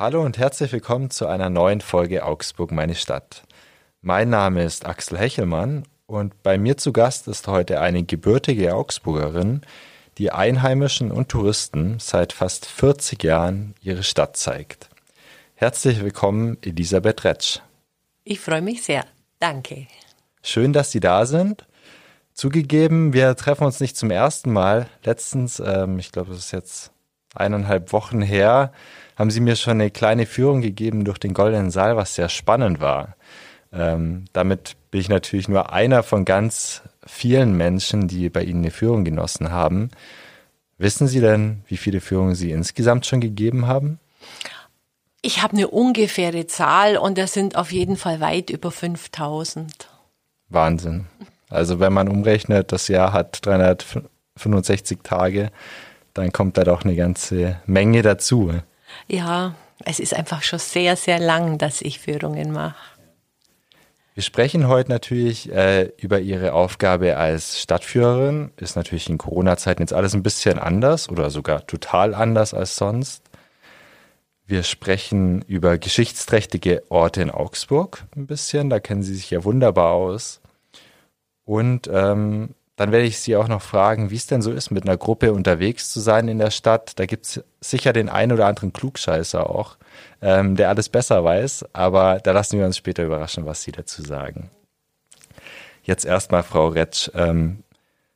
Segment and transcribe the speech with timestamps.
[0.00, 3.42] Hallo und herzlich willkommen zu einer neuen Folge Augsburg, meine Stadt.
[4.00, 9.60] Mein Name ist Axel Hechelmann und bei mir zu Gast ist heute eine gebürtige Augsburgerin,
[10.16, 14.88] die Einheimischen und Touristen seit fast 40 Jahren ihre Stadt zeigt.
[15.54, 17.58] Herzlich willkommen, Elisabeth Retsch.
[18.24, 19.04] Ich freue mich sehr.
[19.38, 19.86] Danke.
[20.42, 21.66] Schön, dass Sie da sind.
[22.32, 24.86] Zugegeben, wir treffen uns nicht zum ersten Mal.
[25.04, 26.90] Letztens, ähm, ich glaube, es ist jetzt
[27.34, 28.72] eineinhalb Wochen her,
[29.20, 32.80] haben Sie mir schon eine kleine Führung gegeben durch den Goldenen Saal, was sehr spannend
[32.80, 33.16] war.
[33.70, 38.70] Ähm, damit bin ich natürlich nur einer von ganz vielen Menschen, die bei Ihnen eine
[38.70, 39.90] Führung genossen haben.
[40.78, 44.00] Wissen Sie denn, wie viele Führungen Sie insgesamt schon gegeben haben?
[45.20, 49.90] Ich habe eine ungefähre Zahl und das sind auf jeden Fall weit über 5000.
[50.48, 51.08] Wahnsinn.
[51.50, 55.50] Also wenn man umrechnet, das Jahr hat 365 Tage,
[56.14, 58.54] dann kommt da doch eine ganze Menge dazu.
[59.08, 62.76] Ja, es ist einfach schon sehr, sehr lang, dass ich Führungen mache.
[64.14, 68.50] Wir sprechen heute natürlich äh, über Ihre Aufgabe als Stadtführerin.
[68.56, 73.22] Ist natürlich in Corona-Zeiten jetzt alles ein bisschen anders oder sogar total anders als sonst.
[74.46, 78.68] Wir sprechen über geschichtsträchtige Orte in Augsburg ein bisschen.
[78.68, 80.40] Da kennen Sie sich ja wunderbar aus.
[81.44, 84.84] Und ähm, dann werde ich Sie auch noch fragen, wie es denn so ist, mit
[84.84, 86.98] einer Gruppe unterwegs zu sein in der Stadt.
[86.98, 89.76] Da gibt es sicher den einen oder anderen Klugscheißer auch,
[90.22, 91.66] ähm, der alles besser weiß.
[91.74, 94.48] Aber da lassen wir uns später überraschen, was Sie dazu sagen.
[95.82, 97.10] Jetzt erstmal, Frau Retsch.
[97.12, 97.64] Ähm,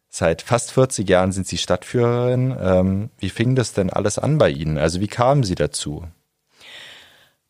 [0.09, 2.57] seit fast 40 Jahren sind Sie Stadtführerin.
[2.59, 4.79] Ähm, wie fing das denn alles an bei Ihnen?
[4.79, 6.05] Also wie kamen Sie dazu?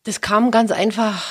[0.03, 1.23] Das kam ganz einfach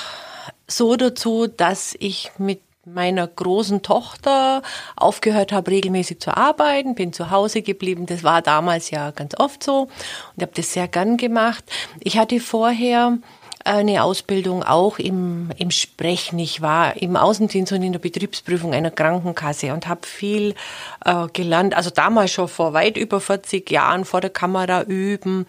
[0.67, 4.61] so dazu, dass ich mit meiner großen Tochter
[4.95, 8.05] aufgehört habe, regelmäßig zu arbeiten, bin zu Hause geblieben.
[8.05, 9.87] Das war damals ja ganz oft so
[10.35, 11.63] und habe das sehr gern gemacht.
[11.99, 13.17] Ich hatte vorher
[13.63, 16.37] eine Ausbildung auch im, im Sprechen.
[16.37, 20.53] Ich war im Außendienst und in der Betriebsprüfung einer Krankenkasse und habe viel
[21.03, 21.75] äh, gelernt.
[21.75, 25.47] Also damals schon vor weit über 40 Jahren vor der Kamera üben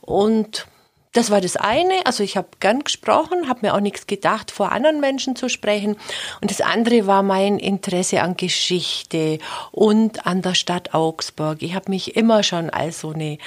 [0.00, 0.68] und
[1.16, 2.04] das war das eine.
[2.04, 5.96] Also ich habe gern gesprochen, habe mir auch nichts gedacht, vor anderen Menschen zu sprechen.
[6.40, 9.38] Und das andere war mein Interesse an Geschichte
[9.72, 11.62] und an der Stadt Augsburg.
[11.62, 13.38] Ich habe mich immer schon als so eine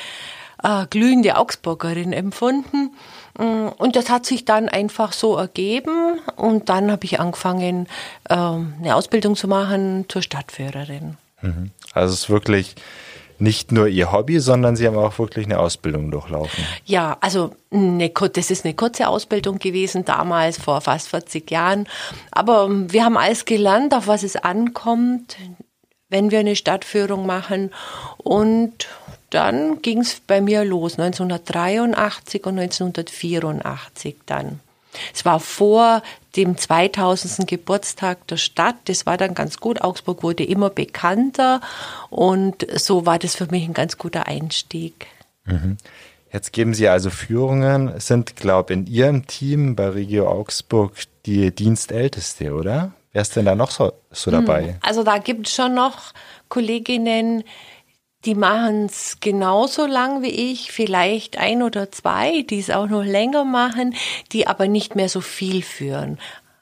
[0.63, 2.91] äh, glühende Augsburgerin empfunden.
[3.37, 6.19] Mm, und das hat sich dann einfach so ergeben.
[6.35, 7.87] Und dann habe ich angefangen,
[8.29, 11.17] äh, eine Ausbildung zu machen zur Stadtführerin.
[11.41, 11.71] Mhm.
[11.93, 12.75] Also es ist wirklich
[13.41, 16.63] nicht nur ihr Hobby, sondern sie haben auch wirklich eine Ausbildung durchlaufen.
[16.85, 21.87] Ja, also eine, das ist eine kurze Ausbildung gewesen damals, vor fast 40 Jahren.
[22.31, 25.37] Aber ähm, wir haben alles gelernt, auf was es ankommt,
[26.09, 27.71] wenn wir eine Stadtführung machen.
[28.17, 28.87] Und
[29.29, 34.59] dann ging es bei mir los, 1983 und 1984 dann.
[35.13, 36.01] Es war vor
[36.35, 37.47] dem 2000.
[37.47, 38.75] Geburtstag der Stadt.
[38.85, 39.81] Das war dann ganz gut.
[39.81, 41.61] Augsburg wurde immer bekannter
[42.09, 45.07] und so war das für mich ein ganz guter Einstieg.
[45.45, 45.77] Mhm.
[46.31, 50.93] Jetzt geben Sie also Führungen, sind, glaube ich, in Ihrem Team bei Regio Augsburg
[51.25, 52.93] die Dienstälteste, oder?
[53.11, 54.67] Wer ist denn da noch so, so dabei?
[54.67, 56.13] Hm, also da gibt es schon noch
[56.47, 57.43] Kolleginnen,
[58.25, 63.03] die machen es genauso lang wie ich, vielleicht ein oder zwei, die es auch noch
[63.03, 63.95] länger machen,
[64.31, 66.19] die aber nicht mehr so viel führen.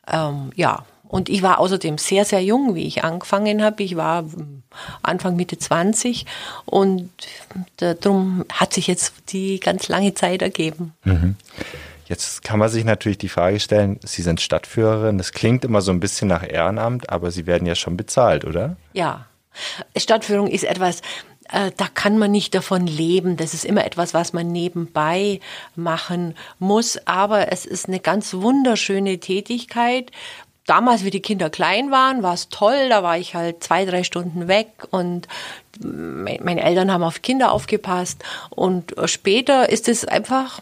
[0.07, 3.81] Ähm, ja, und ich war außerdem sehr, sehr jung, wie ich angefangen habe.
[3.81, 4.25] Ich war
[5.01, 6.25] Anfang Mitte 20
[6.65, 7.09] und
[7.77, 10.93] darum hat sich jetzt die ganz lange Zeit ergeben.
[11.05, 11.35] Mhm.
[12.07, 15.91] Jetzt kann man sich natürlich die Frage stellen, Sie sind Stadtführerin, das klingt immer so
[15.91, 18.77] ein bisschen nach Ehrenamt, aber Sie werden ja schon bezahlt, oder?
[18.93, 19.25] Ja.
[19.95, 21.01] Stadtführung ist etwas,
[21.51, 23.37] äh, da kann man nicht davon leben.
[23.37, 25.39] Das ist immer etwas, was man nebenbei
[25.75, 26.97] machen muss.
[27.05, 30.11] Aber es ist eine ganz wunderschöne Tätigkeit.
[30.65, 32.89] Damals, wie die Kinder klein waren, war es toll.
[32.89, 35.27] Da war ich halt zwei, drei Stunden weg und
[35.79, 38.23] meine Eltern haben auf Kinder aufgepasst.
[38.49, 40.59] Und später ist es einfach,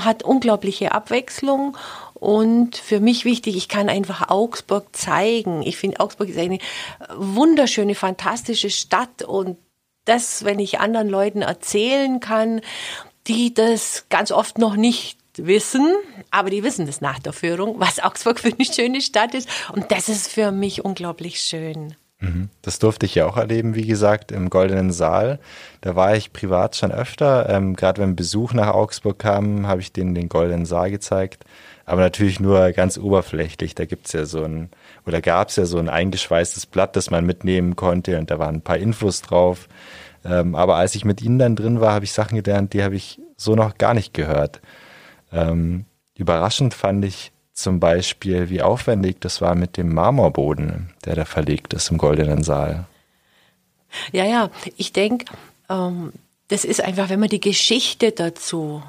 [0.00, 1.76] hat unglaubliche Abwechslung
[2.18, 5.62] und für mich wichtig, ich kann einfach Augsburg zeigen.
[5.62, 6.58] Ich finde, Augsburg ist eine
[7.14, 9.58] wunderschöne, fantastische Stadt und
[10.06, 12.62] das, wenn ich anderen Leuten erzählen kann,
[13.26, 15.94] die das ganz oft noch nicht wissen,
[16.30, 19.48] aber die wissen das nach der Führung, was Augsburg für eine schöne Stadt ist.
[19.72, 21.94] Und das ist für mich unglaublich schön.
[22.20, 22.48] Mhm.
[22.62, 25.38] Das durfte ich ja auch erleben, wie gesagt, im Goldenen Saal.
[25.82, 27.48] Da war ich privat schon öfter.
[27.50, 31.44] Ähm, Gerade wenn Besuch nach Augsburg kam, habe ich denen den Goldenen Saal gezeigt.
[31.84, 33.74] Aber natürlich nur ganz oberflächlich.
[33.74, 34.70] Da gibt's ja so ein,
[35.06, 38.62] oder gab's ja so ein eingeschweißtes Blatt, das man mitnehmen konnte und da waren ein
[38.62, 39.68] paar Infos drauf.
[40.24, 42.96] Ähm, aber als ich mit ihnen dann drin war, habe ich Sachen gelernt, die habe
[42.96, 44.60] ich so noch gar nicht gehört.
[45.32, 45.84] Ähm,
[46.16, 51.72] überraschend fand ich zum Beispiel, wie aufwendig das war mit dem Marmorboden, der da verlegt
[51.72, 52.86] ist im Goldenen Saal.
[54.12, 55.26] Ja, ja, ich denke,
[55.70, 56.12] ähm,
[56.48, 58.82] das ist einfach, wenn man die Geschichte dazu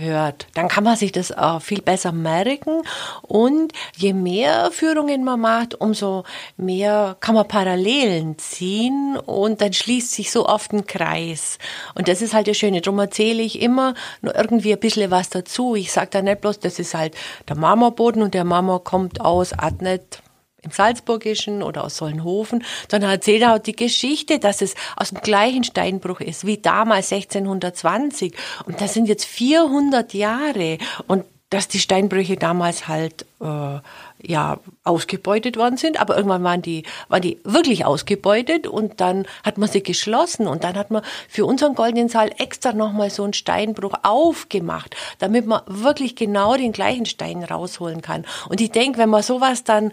[0.00, 2.82] hört, dann kann man sich das auch viel besser merken
[3.22, 6.24] und je mehr Führungen man macht, umso
[6.56, 11.58] mehr kann man Parallelen ziehen und dann schließt sich so oft ein Kreis.
[11.94, 12.80] Und das ist halt das Schöne.
[12.80, 15.74] Darum erzähle ich immer nur irgendwie ein bisschen was dazu.
[15.74, 17.14] Ich sage da nicht bloß, das ist halt
[17.48, 20.22] der Marmorboden und der Marmor kommt aus Adnet
[20.62, 25.64] im Salzburgischen oder aus Solnhofen, sondern erzählt auch die Geschichte, dass es aus dem gleichen
[25.64, 28.34] Steinbruch ist wie damals 1620.
[28.66, 30.78] Und das sind jetzt 400 Jahre.
[31.06, 33.80] Und dass die Steinbrüche damals halt äh,
[34.22, 39.58] ja ausgebeutet worden sind, aber irgendwann waren die waren die wirklich ausgebeutet und dann hat
[39.58, 43.32] man sie geschlossen und dann hat man für unseren goldenen Saal extra nochmal so einen
[43.32, 48.24] Steinbruch aufgemacht, damit man wirklich genau den gleichen Stein rausholen kann.
[48.48, 49.90] Und ich denke, wenn man sowas dann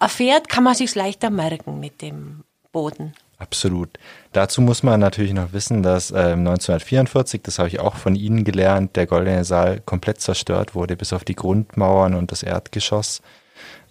[0.00, 3.14] erfährt, kann man sich leichter merken mit dem Boden.
[3.38, 3.90] Absolut.
[4.32, 8.44] Dazu muss man natürlich noch wissen, dass äh, 1944, das habe ich auch von Ihnen
[8.44, 13.20] gelernt, der Goldene Saal komplett zerstört wurde, bis auf die Grundmauern und das Erdgeschoss.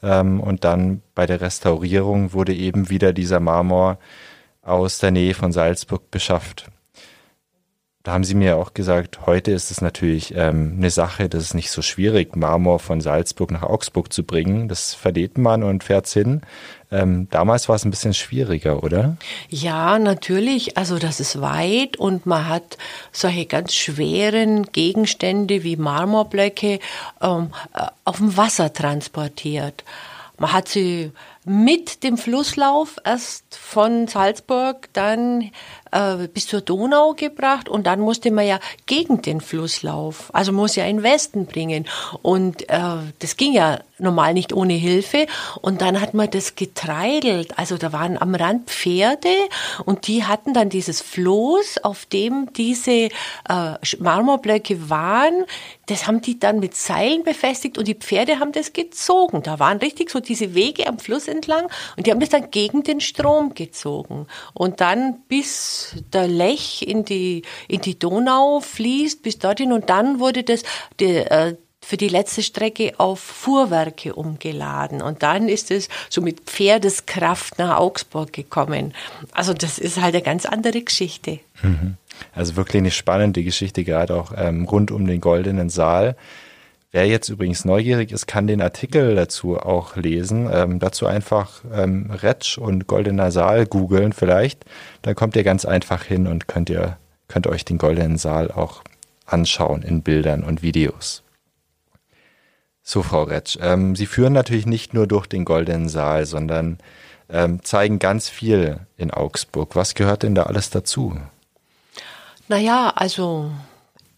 [0.02, 4.00] Ähm, und dann bei der Restaurierung wurde eben wieder dieser Marmor
[4.64, 6.72] aus der Nähe von Salzburg beschafft
[8.06, 11.54] da haben Sie mir auch gesagt, heute ist es natürlich ähm, eine Sache, das ist
[11.56, 14.68] nicht so schwierig, Marmor von Salzburg nach Augsburg zu bringen.
[14.68, 16.42] Das verlädt man und fährt hin.
[16.92, 19.18] Ähm, damals war es ein bisschen schwieriger, oder?
[19.50, 20.78] Ja, natürlich.
[20.78, 22.78] Also das ist weit und man hat
[23.12, 26.78] solche ganz schweren Gegenstände wie Marmorblöcke
[27.22, 29.84] ähm, äh, auf dem Wasser transportiert.
[30.38, 31.12] Man hat sie
[31.46, 35.52] mit dem Flusslauf erst von Salzburg dann
[35.96, 40.76] äh, bis zur Donau gebracht und dann musste man ja gegen den Flusslauf, also muss
[40.76, 41.86] ja in Westen bringen.
[42.22, 45.28] Und äh, das ging ja normal nicht ohne Hilfe
[45.62, 49.34] und dann hat man das getreidelt, also da waren am Rand Pferde
[49.86, 53.10] und die hatten dann dieses Floß, auf dem diese äh,
[54.00, 55.46] Marmorblöcke waren,
[55.88, 59.44] das haben die dann mit Seilen befestigt und die Pferde haben das gezogen.
[59.44, 62.84] Da waren richtig so diese Wege am Fluss entlang und die haben das dann gegen
[62.84, 69.40] den Strom gezogen und dann bis der Lech in die, in die Donau fließt, bis
[69.40, 69.72] dorthin.
[69.72, 70.64] Und dann wurde das
[71.00, 75.04] die, äh, für die letzte Strecke auf Fuhrwerke umgeladen.
[75.04, 78.94] Und dann ist es so mit Pferdeskraft nach Augsburg gekommen.
[79.34, 81.40] Also das ist halt eine ganz andere Geschichte.
[81.62, 81.98] Mhm.
[82.34, 86.16] Also wirklich eine spannende Geschichte, gerade auch ähm, rund um den Goldenen Saal.
[86.92, 90.50] Wer jetzt übrigens neugierig ist, kann den Artikel dazu auch lesen.
[90.52, 94.66] Ähm, dazu einfach ähm, Retsch und Goldener Saal googeln vielleicht.
[95.04, 96.98] Dann kommt ihr ganz einfach hin und könnt ihr
[97.28, 98.82] könnt euch den Goldenen Saal auch
[99.26, 101.25] anschauen in Bildern und Videos.
[102.88, 106.78] So, Frau Retsch, ähm, Sie führen natürlich nicht nur durch den Goldenen Saal, sondern
[107.30, 109.76] ähm, zeigen ganz viel in Augsburg.
[109.76, 111.18] Was gehört denn da alles dazu?
[112.48, 113.50] Naja, also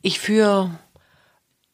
[0.02, 0.72] ich führe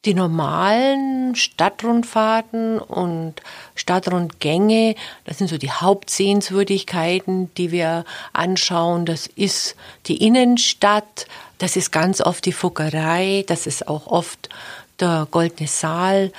[0.05, 3.41] die normalen Stadtrundfahrten und
[3.73, 4.93] Stadtrundgänge,
[5.25, 9.07] das sind so die Hauptsehenswürdigkeiten, die wir anschauen.
[9.07, 9.75] Das ist
[10.05, 11.25] die Innenstadt,
[11.57, 14.49] das ist ganz oft die Fuggerei, das ist auch oft
[14.99, 16.31] der Goldene Saal,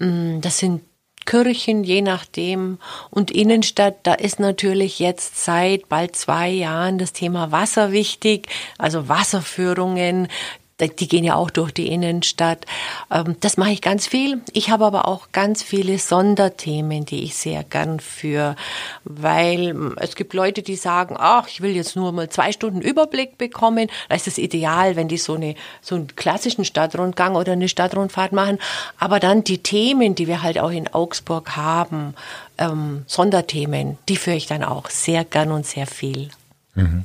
[0.00, 0.82] das sind
[1.26, 2.78] Kirchen, je nachdem.
[3.10, 9.08] Und Innenstadt, da ist natürlich jetzt seit bald zwei Jahren das Thema Wasser wichtig, also
[9.08, 10.28] Wasserführungen,
[10.88, 12.66] die gehen ja auch durch die Innenstadt.
[13.10, 14.40] Ähm, das mache ich ganz viel.
[14.52, 18.56] Ich habe aber auch ganz viele Sonderthemen, die ich sehr gern führe,
[19.04, 22.80] weil ähm, es gibt Leute, die sagen, ach, ich will jetzt nur mal zwei Stunden
[22.80, 23.88] Überblick bekommen.
[24.08, 28.32] Da ist es ideal, wenn die so eine so einen klassischen Stadtrundgang oder eine Stadtrundfahrt
[28.32, 28.58] machen.
[28.98, 32.14] Aber dann die Themen, die wir halt auch in Augsburg haben,
[32.58, 36.30] ähm, Sonderthemen, die führe ich dann auch sehr gern und sehr viel.
[36.74, 37.04] Mhm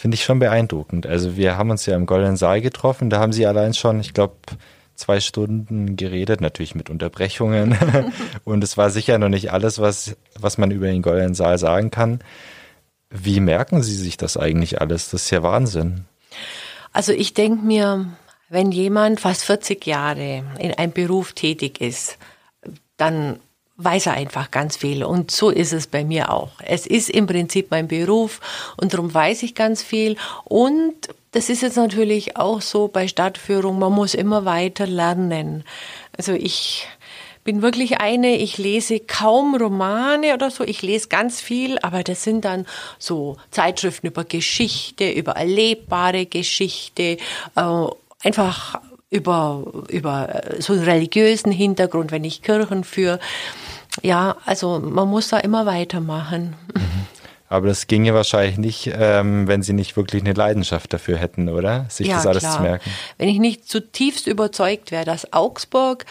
[0.00, 1.06] finde ich schon beeindruckend.
[1.06, 4.14] Also wir haben uns ja im Goldenen Saal getroffen, da haben sie allein schon, ich
[4.14, 4.36] glaube,
[4.94, 7.76] zwei Stunden geredet, natürlich mit Unterbrechungen.
[8.44, 11.90] Und es war sicher noch nicht alles, was, was man über den Goldenen Saal sagen
[11.90, 12.20] kann.
[13.10, 15.10] Wie merken Sie sich das eigentlich alles?
[15.10, 16.06] Das ist ja Wahnsinn.
[16.92, 18.06] Also ich denke mir,
[18.48, 22.16] wenn jemand fast 40 Jahre in einem Beruf tätig ist,
[22.96, 23.38] dann
[23.84, 25.04] weiß er einfach ganz viel.
[25.04, 26.50] Und so ist es bei mir auch.
[26.64, 28.40] Es ist im Prinzip mein Beruf
[28.76, 30.16] und darum weiß ich ganz viel.
[30.44, 30.94] Und
[31.32, 35.64] das ist jetzt natürlich auch so bei Stadtführung, man muss immer weiter lernen.
[36.16, 36.86] Also ich
[37.44, 42.22] bin wirklich eine, ich lese kaum Romane oder so, ich lese ganz viel, aber das
[42.22, 42.66] sind dann
[42.98, 47.16] so Zeitschriften über Geschichte, über erlebbare Geschichte,
[47.56, 47.86] äh,
[48.22, 53.18] einfach über, über so einen religiösen Hintergrund, wenn ich Kirchen führe.
[54.02, 56.54] Ja, also man muss da immer weitermachen.
[56.74, 57.06] Mhm.
[57.48, 61.86] Aber das ginge wahrscheinlich nicht, ähm, wenn Sie nicht wirklich eine Leidenschaft dafür hätten, oder?
[61.88, 62.56] Sich ja, das alles klar.
[62.56, 62.90] zu merken.
[63.18, 66.06] Wenn ich nicht zutiefst überzeugt wäre, dass Augsburg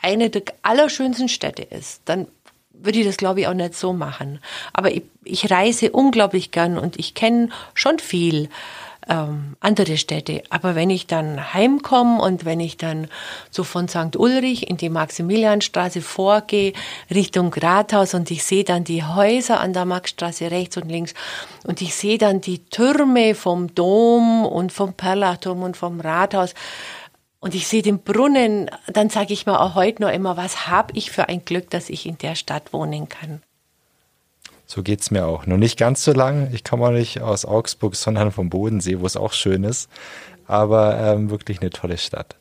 [0.00, 2.28] eine der allerschönsten Städte ist, dann
[2.72, 4.38] würde ich das, glaube ich, auch nicht so machen.
[4.72, 8.48] Aber ich, ich reise unglaublich gern und ich kenne schon viel
[9.08, 10.42] ähm, andere Städte.
[10.50, 13.08] Aber wenn ich dann heimkomme und wenn ich dann
[13.50, 14.16] so von St.
[14.16, 16.72] Ulrich in die Maximilianstraße vorgehe,
[17.10, 21.14] Richtung Rathaus und ich sehe dann die Häuser an der Maxstraße rechts und links
[21.64, 26.54] und ich sehe dann die Türme vom Dom und vom Perlachturm und vom Rathaus,
[27.44, 30.94] und ich sehe den Brunnen, dann sage ich mir auch heute noch immer, was habe
[30.96, 33.42] ich für ein Glück, dass ich in der Stadt wohnen kann.
[34.66, 35.46] So geht es mir auch.
[35.46, 36.48] Nur nicht ganz so lang.
[36.52, 39.90] Ich komme auch nicht aus Augsburg, sondern vom Bodensee, wo es auch schön ist.
[40.46, 42.36] Aber ähm, wirklich eine tolle Stadt.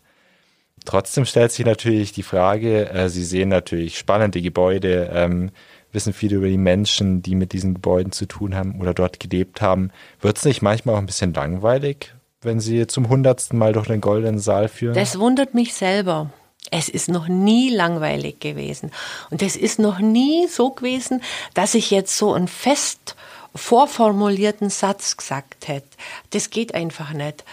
[0.86, 5.52] Trotzdem stellt sich natürlich die Frage, äh, Sie sehen natürlich spannende Gebäude, ähm,
[5.92, 9.62] wissen viel über die Menschen, die mit diesen Gebäuden zu tun haben oder dort gelebt
[9.62, 9.92] haben.
[10.20, 14.02] Wird es nicht manchmal auch ein bisschen langweilig, wenn Sie zum hundertsten Mal durch den
[14.02, 14.96] goldenen Saal führen?
[14.96, 16.32] Das wundert mich selber.
[16.72, 18.92] Es ist noch nie langweilig gewesen.
[19.30, 21.22] Und es ist noch nie so gewesen,
[21.54, 23.16] dass ich jetzt so einen fest
[23.56, 25.88] vorformulierten Satz gesagt hätte.
[26.32, 27.44] Das geht einfach nicht.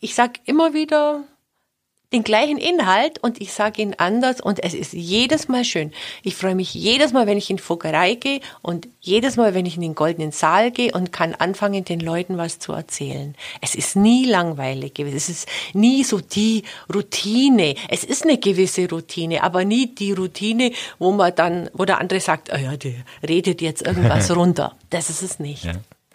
[0.00, 1.24] Ich sage immer wieder,
[2.12, 5.92] den gleichen Inhalt und ich sage ihn anders und es ist jedes Mal schön.
[6.22, 9.66] Ich freue mich jedes Mal, wenn ich in die Fuggerei gehe und jedes Mal, wenn
[9.66, 13.34] ich in den goldenen Saal gehe und kann anfangen, den Leuten was zu erzählen.
[13.60, 15.16] Es ist nie langweilig gewesen.
[15.16, 16.62] Es ist nie so die
[16.94, 17.74] Routine.
[17.88, 20.70] Es ist eine gewisse Routine, aber nie die Routine,
[21.00, 22.94] wo man dann, wo der andere sagt, oh ja, der
[23.28, 24.76] redet jetzt irgendwas runter.
[24.90, 25.64] Das ist es nicht.
[25.64, 25.72] Ja.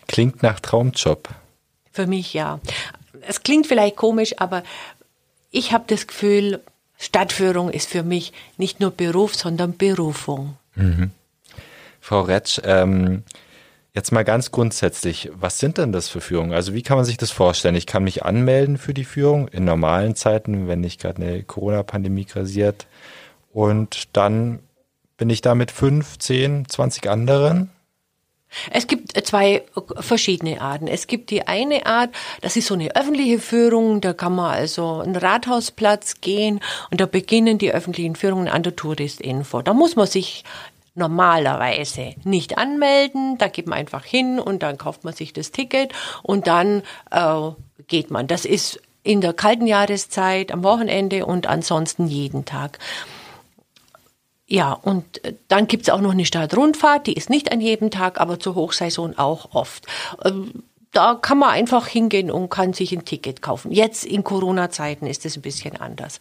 [0.07, 1.29] Klingt nach Traumjob.
[1.91, 2.61] Für mich ja.
[3.27, 4.63] Es klingt vielleicht komisch, aber
[5.51, 6.61] ich habe das Gefühl,
[6.97, 10.57] Stadtführung ist für mich nicht nur Beruf, sondern Berufung.
[10.75, 11.11] Mhm.
[11.99, 13.23] Frau Retsch, ähm,
[13.93, 16.53] jetzt mal ganz grundsätzlich, was sind denn das für Führungen?
[16.53, 17.75] Also wie kann man sich das vorstellen?
[17.75, 22.25] Ich kann mich anmelden für die Führung in normalen Zeiten, wenn nicht gerade eine Corona-Pandemie
[22.25, 22.87] grasiert.
[23.51, 24.59] Und dann
[25.17, 27.69] bin ich da mit fünf, zehn, zwanzig anderen
[28.71, 29.63] es gibt zwei
[29.99, 30.87] verschiedene Arten.
[30.87, 32.09] Es gibt die eine Art,
[32.41, 37.05] das ist so eine öffentliche Führung, da kann man also einen Rathausplatz gehen und da
[37.05, 39.61] beginnen die öffentlichen Führungen an der Touristinfo.
[39.61, 40.43] Da muss man sich
[40.93, 45.93] normalerweise nicht anmelden, da geht man einfach hin und dann kauft man sich das Ticket
[46.21, 47.51] und dann äh,
[47.87, 48.27] geht man.
[48.27, 52.77] Das ist in der kalten Jahreszeit, am Wochenende und ansonsten jeden Tag.
[54.51, 58.19] Ja, und äh, dann gibt's auch noch eine Stadtrundfahrt, die ist nicht an jedem Tag,
[58.19, 59.87] aber zur Hochsaison auch oft.
[60.25, 63.71] Ähm, da kann man einfach hingehen und kann sich ein Ticket kaufen.
[63.71, 66.19] Jetzt in Corona-Zeiten ist es ein bisschen anders.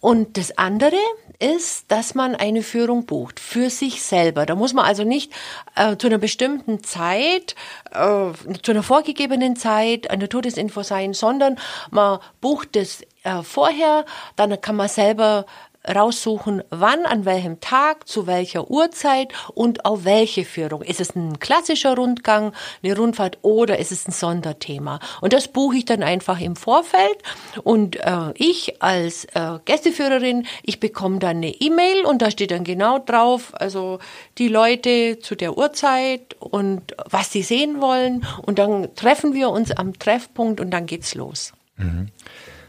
[0.00, 0.98] Und das andere
[1.38, 4.44] ist, dass man eine Führung bucht für sich selber.
[4.44, 5.32] Da muss man also nicht
[5.74, 7.54] äh, zu einer bestimmten Zeit,
[7.92, 8.32] äh,
[8.62, 11.58] zu einer vorgegebenen Zeit an der Todesinfo sein, sondern
[11.90, 14.04] man bucht es äh, vorher,
[14.36, 15.46] dann kann man selber
[15.92, 20.82] raussuchen, wann, an welchem Tag, zu welcher Uhrzeit und auf welche Führung.
[20.82, 22.52] Ist es ein klassischer Rundgang,
[22.82, 25.00] eine Rundfahrt oder ist es ein Sonderthema?
[25.20, 27.18] Und das buche ich dann einfach im Vorfeld
[27.62, 32.64] und äh, ich als äh, Gästeführerin, ich bekomme dann eine E-Mail und da steht dann
[32.64, 33.98] genau drauf, also
[34.38, 39.70] die Leute zu der Uhrzeit und was sie sehen wollen und dann treffen wir uns
[39.70, 41.52] am Treffpunkt und dann geht's los.
[41.76, 42.10] Mhm.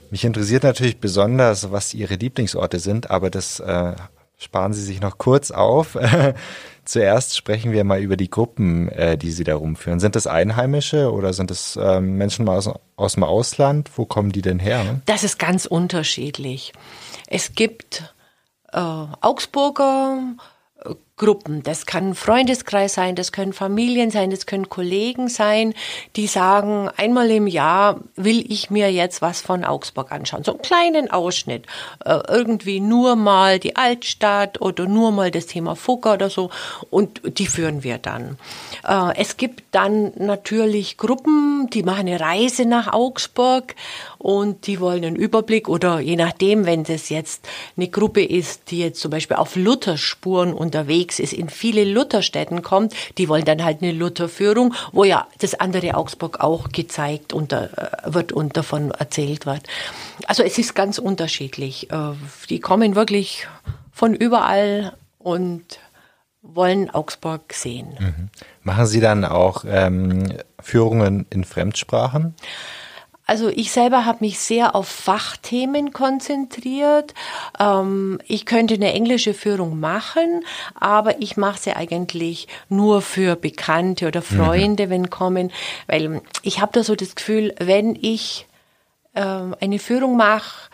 [0.10, 3.94] Mich interessiert natürlich besonders, was Ihre Lieblingsorte sind, aber das äh,
[4.38, 5.98] sparen Sie sich noch kurz auf.
[6.86, 10.00] Zuerst sprechen wir mal über die Gruppen, äh, die Sie da rumführen.
[10.00, 13.92] Sind das Einheimische oder sind das äh, Menschen aus, aus dem Ausland?
[13.96, 15.02] Wo kommen die denn her?
[15.06, 16.72] Das ist ganz unterschiedlich.
[17.28, 18.14] Es gibt
[18.72, 20.36] äh, Augsburger,
[21.18, 21.64] Gruppen.
[21.64, 25.74] Das kann ein Freundeskreis sein, das können Familien sein, das können Kollegen sein,
[26.16, 30.44] die sagen, einmal im Jahr will ich mir jetzt was von Augsburg anschauen.
[30.44, 31.66] So einen kleinen Ausschnitt.
[32.06, 36.52] Äh, irgendwie nur mal die Altstadt oder nur mal das Thema Fugger oder so.
[36.92, 38.38] Und die führen wir dann.
[38.88, 43.74] Äh, es gibt dann natürlich Gruppen, die machen eine Reise nach Augsburg
[44.20, 48.80] und die wollen einen Überblick oder je nachdem, wenn das jetzt eine Gruppe ist, die
[48.80, 53.82] jetzt zum Beispiel auf Lutherspuren unterwegs ist, in viele Lutherstädten kommt, die wollen dann halt
[53.82, 57.70] eine Lutherführung, wo ja das andere Augsburg auch gezeigt und äh,
[58.06, 59.64] wird und davon erzählt wird.
[60.28, 61.92] Also es ist ganz unterschiedlich.
[61.92, 62.14] Äh,
[62.50, 63.48] die kommen wirklich
[63.92, 65.80] von überall und
[66.42, 67.96] wollen Augsburg sehen.
[68.00, 68.30] Mhm.
[68.64, 72.36] Machen Sie dann auch ähm, Führungen in Fremdsprachen?
[73.28, 77.14] Also ich selber habe mich sehr auf Fachthemen konzentriert.
[77.60, 84.08] Ähm, ich könnte eine englische Führung machen, aber ich mache sie eigentlich nur für Bekannte
[84.08, 84.90] oder Freunde, mhm.
[84.90, 85.52] wenn kommen,
[85.88, 88.48] weil ich habe da so das Gefühl, wenn ich
[89.14, 90.70] ähm, eine Führung mache,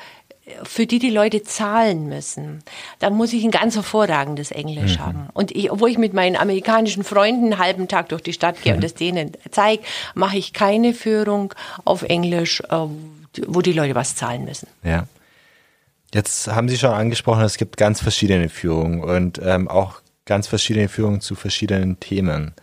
[0.63, 2.63] für die die Leute zahlen müssen,
[2.99, 5.01] dann muss ich ein ganz hervorragendes Englisch mhm.
[5.01, 5.29] haben.
[5.33, 8.73] Und ich, obwohl ich mit meinen amerikanischen Freunden einen halben Tag durch die Stadt gehe
[8.73, 8.79] mhm.
[8.79, 9.83] und es denen zeige,
[10.15, 11.53] mache ich keine Führung
[11.85, 12.87] auf Englisch, äh,
[13.47, 14.67] wo die Leute was zahlen müssen.
[14.83, 15.07] Ja.
[16.13, 20.87] Jetzt haben Sie schon angesprochen, es gibt ganz verschiedene Führungen und ähm, auch ganz verschiedene
[20.87, 22.53] Führungen zu verschiedenen Themen.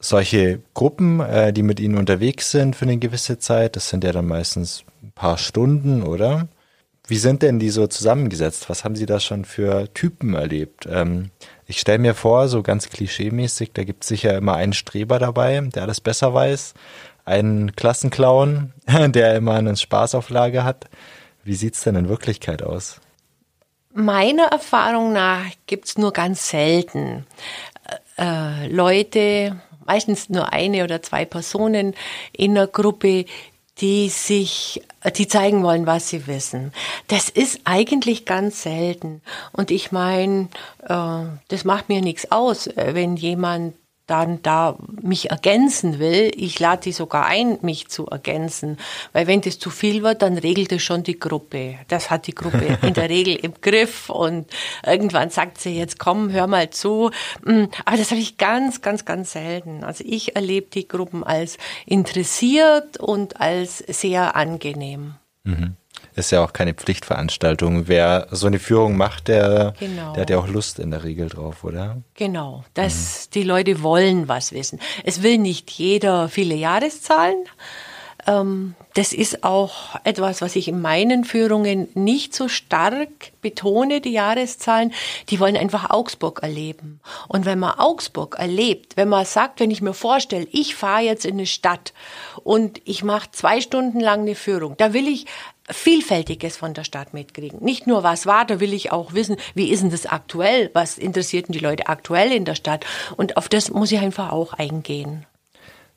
[0.00, 4.12] Solche Gruppen, äh, die mit Ihnen unterwegs sind für eine gewisse Zeit, das sind ja
[4.12, 4.84] dann meistens
[5.18, 6.48] paar Stunden, oder?
[7.08, 8.68] Wie sind denn die so zusammengesetzt?
[8.70, 10.86] Was haben Sie da schon für Typen erlebt?
[10.88, 11.30] Ähm,
[11.66, 15.60] ich stelle mir vor, so ganz klischeemäßig, da gibt es sicher immer einen Streber dabei,
[15.60, 16.74] der alles besser weiß,
[17.24, 18.72] einen Klassenclown,
[19.08, 20.84] der immer einen Spaß auf Lage hat.
[21.42, 23.00] Wie sieht es denn in Wirklichkeit aus?
[23.92, 27.26] Meiner Erfahrung nach gibt es nur ganz selten
[28.18, 31.94] äh, Leute, meistens nur eine oder zwei Personen
[32.32, 33.24] in einer Gruppe,
[33.80, 34.82] die sich,
[35.16, 36.72] die zeigen wollen, was sie wissen.
[37.06, 39.22] Das ist eigentlich ganz selten.
[39.52, 40.48] Und ich meine,
[40.82, 43.74] äh, das macht mir nichts aus, äh, wenn jemand
[44.08, 48.78] dann da mich ergänzen will, ich lade sie sogar ein, mich zu ergänzen.
[49.12, 51.76] Weil wenn das zu viel wird, dann regelt es schon die Gruppe.
[51.88, 54.46] Das hat die Gruppe in der Regel im Griff und
[54.84, 57.10] irgendwann sagt sie jetzt, komm, hör mal zu.
[57.44, 59.84] Mm, aber das habe ich ganz, ganz, ganz selten.
[59.84, 65.14] Also ich erlebe die Gruppen als interessiert und als sehr angenehm.
[65.44, 65.77] Mhm
[66.18, 67.88] ist ja auch keine Pflichtveranstaltung.
[67.88, 70.12] Wer so eine Führung macht, der, genau.
[70.12, 71.98] der hat ja auch Lust in der Regel drauf, oder?
[72.14, 73.30] Genau, dass mhm.
[73.34, 74.80] die Leute wollen was wissen.
[75.04, 77.44] Es will nicht jeder viele Jahreszahlen.
[78.26, 83.08] Ähm, das ist auch etwas, was ich in meinen Führungen nicht so stark
[83.40, 84.92] betone, die Jahreszahlen.
[85.28, 87.00] Die wollen einfach Augsburg erleben.
[87.28, 91.24] Und wenn man Augsburg erlebt, wenn man sagt, wenn ich mir vorstelle, ich fahre jetzt
[91.24, 91.92] in eine Stadt
[92.42, 95.26] und ich mache zwei Stunden lang eine Führung, da will ich
[95.70, 97.62] Vielfältiges von der Stadt mitkriegen.
[97.62, 100.70] Nicht nur was war, da will ich auch wissen, wie ist denn das aktuell?
[100.72, 102.84] Was interessierten die Leute aktuell in der Stadt?
[103.16, 105.26] Und auf das muss ich einfach auch eingehen.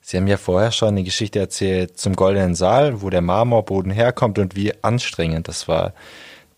[0.04, 4.38] Sie haben ja vorher schon eine Geschichte erzählt zum Goldenen Saal, wo der Marmorboden herkommt
[4.38, 5.94] und wie anstrengend das war,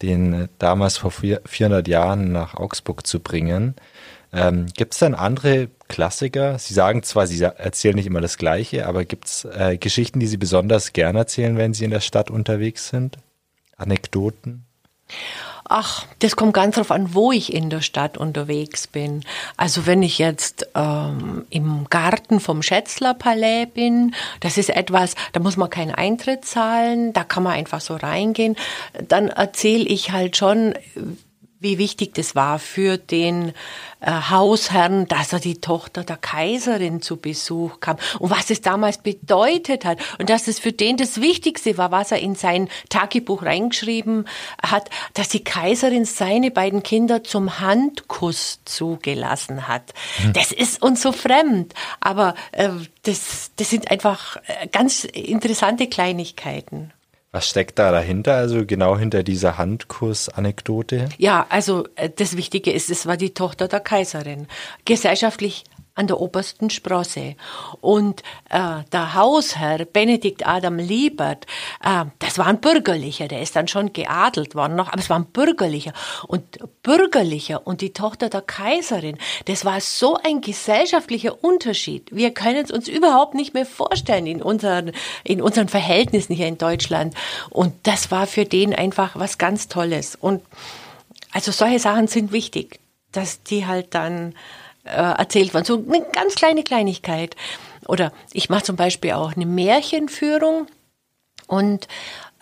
[0.01, 3.75] den damals vor 400 Jahren nach Augsburg zu bringen.
[4.35, 6.59] Ähm, gibt es denn andere Klassiker?
[6.59, 10.27] Sie sagen zwar, Sie erzählen nicht immer das Gleiche, aber gibt es äh, Geschichten, die
[10.27, 13.19] Sie besonders gern erzählen, wenn Sie in der Stadt unterwegs sind?
[13.77, 14.65] Anekdoten?
[15.67, 19.25] Ach, das kommt ganz darauf an, wo ich in der Stadt unterwegs bin.
[19.57, 25.41] Also wenn ich jetzt ähm, im Garten vom Schätzler Palais bin, das ist etwas, da
[25.41, 28.57] muss man keinen Eintritt zahlen, da kann man einfach so reingehen.
[29.09, 30.75] Dann erzähle ich halt schon,
[31.65, 33.53] wie wichtig das war für den
[34.01, 38.99] äh, Hausherrn, dass er die Tochter der Kaiserin zu Besuch kam und was es damals
[38.99, 43.43] bedeutet hat und dass es für den das Wichtigste war, was er in sein Tagebuch
[43.43, 44.29] reingeschrieben
[44.63, 49.95] hat, dass die Kaiserin seine beiden Kinder zum Handkuss zugelassen hat.
[50.19, 50.35] Hm.
[50.35, 52.69] Das ist uns so fremd, aber äh,
[53.03, 56.93] das, das sind einfach äh, ganz interessante Kleinigkeiten.
[57.35, 61.09] Was steckt da dahinter, also genau hinter dieser Handkuss-Anekdote?
[61.19, 64.47] Ja, also äh, das Wichtige ist, es war die Tochter der Kaiserin.
[64.85, 67.37] Gesellschaftlich an der obersten Sprosse.
[67.81, 71.47] Und äh, der Hausherr Benedikt Adam Liebert,
[71.83, 75.19] äh, das war ein Bürgerlicher, der ist dann schon geadelt worden noch, aber es war
[75.19, 75.93] ein Bürgerlicher.
[76.27, 76.43] Und
[76.83, 82.09] Bürgerlicher und die Tochter der Kaiserin, das war so ein gesellschaftlicher Unterschied.
[82.13, 86.59] Wir können es uns überhaupt nicht mehr vorstellen in unseren, in unseren Verhältnissen hier in
[86.59, 87.15] Deutschland.
[87.51, 90.17] Und das war für den einfach was ganz Tolles.
[90.17, 90.43] Und
[91.31, 92.81] also solche Sachen sind wichtig,
[93.13, 94.35] dass die halt dann
[94.85, 95.65] äh, erzählt worden.
[95.65, 97.37] So eine ganz kleine Kleinigkeit.
[97.87, 100.67] Oder ich mache zum Beispiel auch eine Märchenführung
[101.47, 101.89] und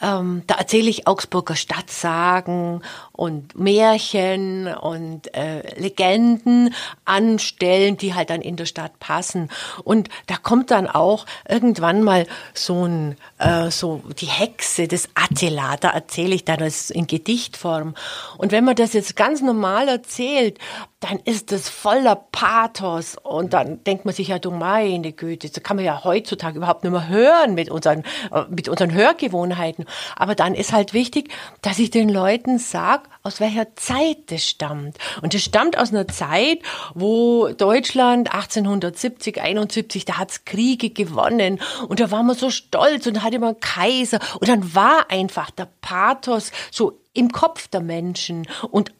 [0.02, 8.42] ähm, da erzähle ich Augsburger Stadtsagen und Märchen und äh, Legenden anstellen, die halt dann
[8.42, 9.48] in der Stadt passen.
[9.84, 15.76] Und da kommt dann auch irgendwann mal so ein, äh, so die Hexe des Attila,
[15.76, 17.94] da erzähle ich dann das in Gedichtform.
[18.38, 20.58] Und wenn man das jetzt ganz normal erzählt,
[21.02, 25.62] dann ist das voller Pathos und dann denkt man sich ja, du meine Güte, das
[25.62, 29.84] kann man ja heutzutage überhaupt nicht mehr hören mit unseren, äh, mit unseren Hörgewohnheiten.
[30.16, 34.98] Aber dann ist halt wichtig, dass ich den Leuten sag, aus welcher Zeit das stammt.
[35.22, 36.58] Und das stammt aus einer Zeit,
[36.94, 43.18] wo Deutschland 1870, 71, da hat's Kriege gewonnen und da war man so stolz und
[43.18, 48.46] da hatte man Kaiser und dann war einfach der Pathos so im Kopf der Menschen
[48.70, 48.92] und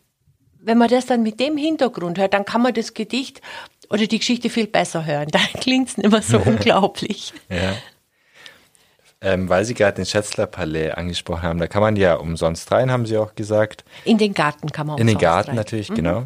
[0.64, 3.40] wenn man das dann mit dem Hintergrund hört, dann kann man das Gedicht
[3.90, 5.28] oder die Geschichte viel besser hören.
[5.32, 7.32] Da klingt es nicht mehr so unglaublich.
[7.48, 7.74] Ja.
[9.22, 13.06] Ähm, weil Sie gerade den Schätzler-Palais angesprochen haben, da kann man ja umsonst rein, haben
[13.06, 13.84] Sie auch gesagt.
[14.04, 15.56] In den Garten kann man umsonst In den Garten rein.
[15.56, 15.94] natürlich, mhm.
[15.94, 16.24] genau.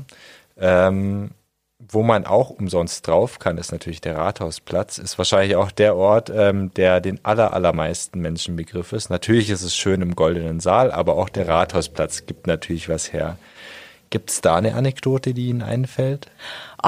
[0.58, 1.30] Ähm,
[1.78, 4.98] wo man auch umsonst drauf kann, ist natürlich der Rathausplatz.
[4.98, 9.10] Ist wahrscheinlich auch der Ort, ähm, der den aller, allermeisten Menschen Begriff ist.
[9.10, 13.36] Natürlich ist es schön im Goldenen Saal, aber auch der Rathausplatz gibt natürlich was her.
[14.08, 16.28] Gibt es da eine Anekdote, die Ihnen einfällt?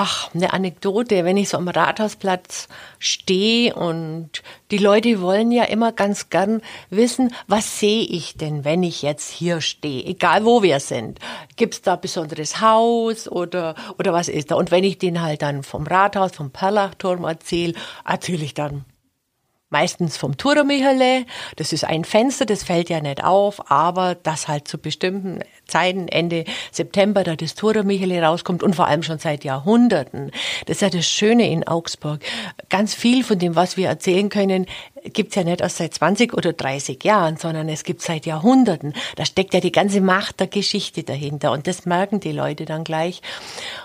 [0.01, 2.69] Ach, eine Anekdote, wenn ich so am Rathausplatz
[3.01, 8.85] stehe und die Leute wollen ja immer ganz gern wissen, was sehe ich denn, wenn
[8.85, 11.19] ich jetzt hier stehe, egal wo wir sind.
[11.57, 14.55] Gibt es da ein besonderes Haus oder, oder was ist da?
[14.55, 18.85] Und wenn ich den halt dann vom Rathaus, vom Perlachturm erzähle, erzähle ich dann
[19.70, 21.26] meistens vom Turmichele.
[21.57, 26.09] Das ist ein Fenster, das fällt ja nicht auf, aber das halt zu bestimmten Zeiten,
[26.09, 30.31] Ende September, da das Turmichele rauskommt und vor allem schon seit Jahrhunderten.
[30.66, 32.20] Das ist ja das Schöne in Augsburg.
[32.70, 34.66] Ganz viel von dem, was wir erzählen können,
[35.12, 38.94] gibt's ja nicht erst seit 20 oder 30 Jahren, sondern es gibt seit Jahrhunderten.
[39.16, 42.85] Da steckt ja die ganze Macht der Geschichte dahinter und das merken die Leute dann
[42.85, 43.23] gleich.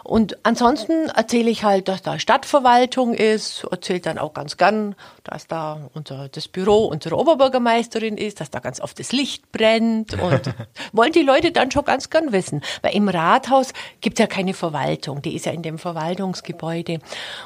[0.03, 5.47] Und ansonsten erzähle ich halt, dass da Stadtverwaltung ist, erzählt dann auch ganz gern, dass
[5.47, 10.53] da unser, das Büro unserer Oberbürgermeisterin ist, dass da ganz oft das Licht brennt und
[10.91, 12.62] wollen die Leute dann schon ganz gern wissen.
[12.81, 16.99] Weil im Rathaus gibt's ja keine Verwaltung, die ist ja in dem Verwaltungsgebäude.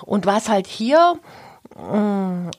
[0.06, 1.20] Und was halt hier
[1.76, 2.50] mm,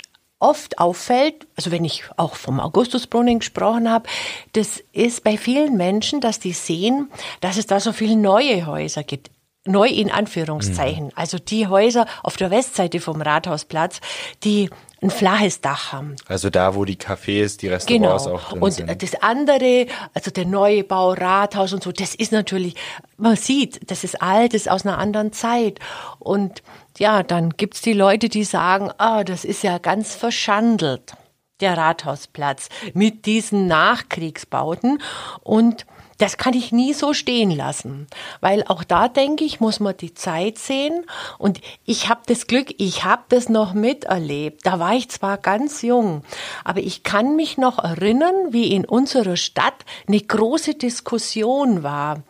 [0.41, 4.09] oft auffällt, also wenn ich auch vom Augustusbrunnen gesprochen habe,
[4.53, 9.03] das ist bei vielen Menschen, dass die sehen, dass es da so viele neue Häuser
[9.03, 9.31] gibt.
[9.65, 11.07] Neu in Anführungszeichen.
[11.07, 11.13] Mhm.
[11.15, 14.01] Also die Häuser auf der Westseite vom Rathausplatz,
[14.43, 14.71] die
[15.03, 16.17] ein flaches Dach haben.
[16.27, 18.37] Also da, wo die Cafés, die Restaurants genau.
[18.37, 18.91] auch drin und sind.
[18.91, 22.75] Und das andere, also der Neubau, Rathaus und so, das ist natürlich,
[23.17, 25.81] man sieht, das ist alt, das ist aus einer anderen Zeit.
[26.19, 26.63] Und
[26.99, 31.15] ja, dann gibt's die Leute, die sagen, ah, das ist ja ganz verschandelt,
[31.61, 35.03] der Rathausplatz, mit diesen Nachkriegsbauten.
[35.43, 35.87] Und
[36.19, 38.09] das kann ich nie so stehen lassen,
[38.41, 41.07] weil auch da denke ich, muss man die Zeit sehen
[41.39, 44.67] und ich habe das Glück, ich habe das noch miterlebt.
[44.67, 46.23] Da war ich zwar ganz jung,
[46.65, 52.25] aber ich kann mich noch erinnern, wie in unserer Stadt eine große Diskussion war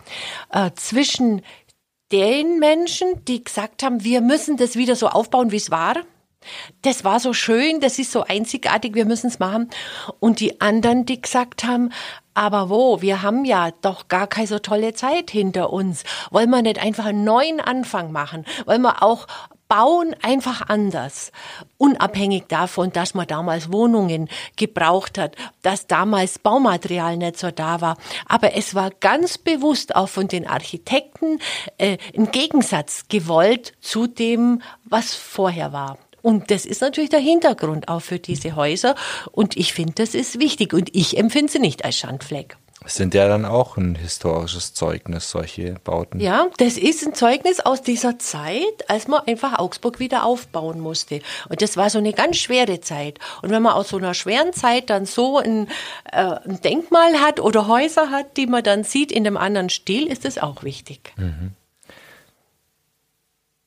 [0.52, 1.40] äh, zwischen
[2.12, 5.96] den Menschen, die gesagt haben, wir müssen das wieder so aufbauen, wie es war.
[6.82, 9.68] Das war so schön, das ist so einzigartig, wir müssen es machen.
[10.20, 11.90] Und die anderen, die gesagt haben,
[12.38, 13.02] aber wo?
[13.02, 16.04] Wir haben ja doch gar keine so tolle Zeit hinter uns.
[16.30, 18.46] Wollen wir nicht einfach einen neuen Anfang machen?
[18.64, 19.26] Wollen wir auch
[19.66, 21.32] bauen einfach anders.
[21.78, 27.96] Unabhängig davon, dass man damals Wohnungen gebraucht hat, dass damals Baumaterial nicht so da war.
[28.26, 31.40] Aber es war ganz bewusst auch von den Architekten
[31.76, 35.98] äh, ein Gegensatz gewollt zu dem, was vorher war.
[36.22, 38.94] Und das ist natürlich der Hintergrund auch für diese Häuser.
[39.32, 40.72] Und ich finde, das ist wichtig.
[40.72, 42.56] Und ich empfinde sie nicht als Schandfleck.
[42.86, 46.20] Sind ja dann auch ein historisches Zeugnis, solche Bauten.
[46.20, 51.20] Ja, das ist ein Zeugnis aus dieser Zeit, als man einfach Augsburg wieder aufbauen musste.
[51.48, 53.18] Und das war so eine ganz schwere Zeit.
[53.42, 55.68] Und wenn man aus so einer schweren Zeit dann so ein,
[56.12, 60.06] äh, ein Denkmal hat oder Häuser hat, die man dann sieht in einem anderen Stil,
[60.06, 61.12] ist das auch wichtig.
[61.16, 61.54] Mhm.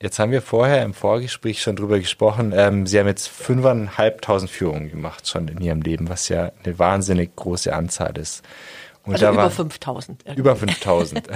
[0.02, 2.54] Jetzt haben wir vorher im Vorgespräch schon drüber gesprochen.
[2.56, 7.36] Ähm, Sie haben jetzt fünfeinhalbtausend Führungen gemacht schon in Ihrem Leben, was ja eine wahnsinnig
[7.36, 8.44] große Anzahl ist.
[9.04, 10.26] Und also über 5000.
[10.36, 11.28] Über 5000.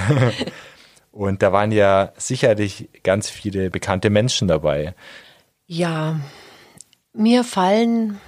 [1.12, 4.96] Und da waren ja sicherlich ganz viele bekannte Menschen dabei.
[5.68, 6.20] Ja,
[7.14, 8.20] mir fallen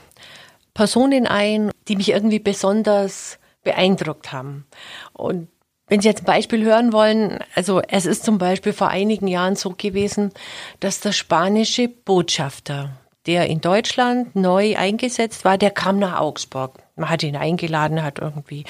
[0.76, 4.68] Personen ein, die mich irgendwie besonders beeindruckt haben.
[5.14, 5.50] Und
[5.88, 9.56] wenn Sie jetzt ein Beispiel hören wollen, also es ist zum Beispiel vor einigen Jahren
[9.56, 10.32] so gewesen,
[10.80, 12.92] dass der spanische Botschafter,
[13.26, 16.80] der in Deutschland neu eingesetzt war, der kam nach Augsburg.
[16.96, 18.66] Man hat ihn eingeladen, hat irgendwie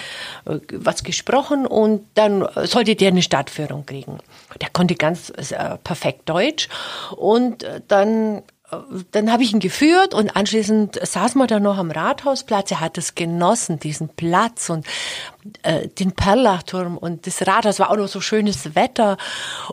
[0.46, 4.20] äh, was gesprochen und dann sollte der eine Stadtführung kriegen.
[4.62, 6.68] Der konnte ganz äh, perfekt Deutsch
[7.16, 8.44] und äh, dann
[9.12, 12.72] dann habe ich ihn geführt und anschließend saß man da noch am Rathausplatz.
[12.72, 14.86] Er hat es genossen, diesen Platz und
[15.64, 19.18] äh, den Perlachturm und das Rathaus war auch noch so schönes Wetter.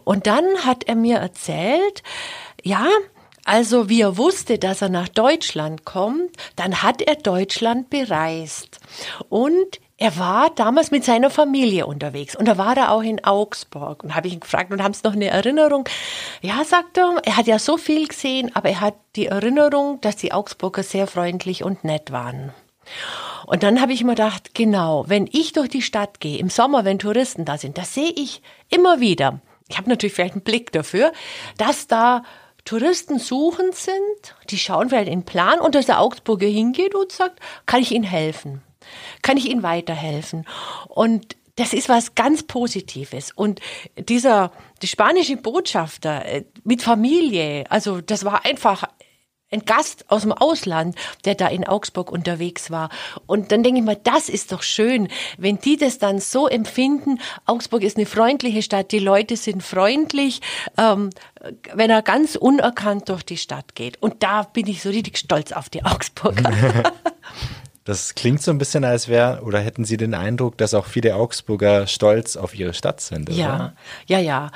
[0.04, 2.02] Und dann hat er mir erzählt,
[2.62, 2.86] ja,
[3.44, 8.80] Also wie er wusste, dass er nach Deutschland kommt, dann hat er Deutschland bereist.
[9.28, 14.04] Und er war damals mit seiner Familie unterwegs und da war er auch in Augsburg
[14.04, 15.88] und habe ich ihn gefragt und haben Sie noch eine Erinnerung?
[16.42, 20.16] Ja, sagt er, er hat ja so viel gesehen, aber er hat die Erinnerung, dass
[20.16, 22.52] die Augsburger sehr freundlich und nett waren.
[23.46, 26.84] Und dann habe ich mir gedacht, genau, wenn ich durch die Stadt gehe, im Sommer,
[26.84, 29.40] wenn Touristen da sind, das sehe ich immer wieder.
[29.68, 31.12] Ich habe natürlich vielleicht einen Blick dafür,
[31.56, 32.24] dass da
[32.66, 37.10] Touristen suchend sind, die schauen vielleicht in den Plan und dass der Augsburger hingeht und
[37.10, 38.60] sagt, kann ich Ihnen helfen?
[39.22, 40.46] Kann ich Ihnen weiterhelfen?
[40.88, 43.30] Und das ist was ganz Positives.
[43.32, 43.60] Und
[43.96, 44.50] dieser,
[44.82, 48.84] die spanische Botschafter äh, mit Familie, also das war einfach
[49.54, 52.90] ein Gast aus dem Ausland, der da in Augsburg unterwegs war.
[53.26, 57.20] Und dann denke ich mal, das ist doch schön, wenn die das dann so empfinden.
[57.46, 60.40] Augsburg ist eine freundliche Stadt, die Leute sind freundlich,
[60.76, 61.10] ähm,
[61.72, 64.02] wenn er ganz unerkannt durch die Stadt geht.
[64.02, 66.92] Und da bin ich so richtig stolz auf die Augsburger.
[67.84, 71.16] Das klingt so ein bisschen, als wäre, oder hätten Sie den Eindruck, dass auch viele
[71.16, 73.38] Augsburger stolz auf ihre Stadt sind, oder?
[73.38, 73.74] Ja,
[74.06, 74.50] ja, ja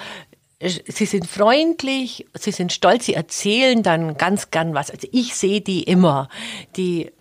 [0.61, 4.91] sie sind freundlich, sie sind stolz, sie erzählen dann ganz gern was.
[4.91, 6.29] Also ich sehe die immer,
[6.77, 7.12] die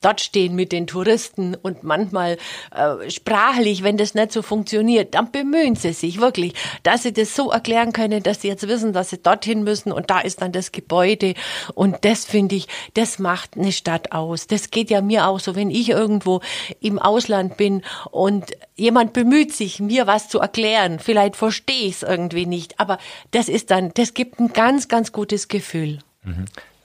[0.00, 2.36] dort stehen mit den Touristen und manchmal
[2.74, 7.34] äh, sprachlich, wenn das nicht so funktioniert, dann bemühen sie sich wirklich, dass sie das
[7.34, 10.52] so erklären können, dass sie jetzt wissen, dass sie dorthin müssen und da ist dann
[10.52, 11.34] das Gebäude
[11.74, 14.46] und das finde ich, das macht eine Stadt aus.
[14.46, 16.40] Das geht ja mir auch so, wenn ich irgendwo
[16.80, 22.02] im Ausland bin und jemand bemüht sich, mir was zu erklären, vielleicht verstehe ich es
[22.02, 22.98] irgendwie nicht, aber
[23.30, 25.98] das ist dann, das gibt ein ganz, ganz gutes Gefühl.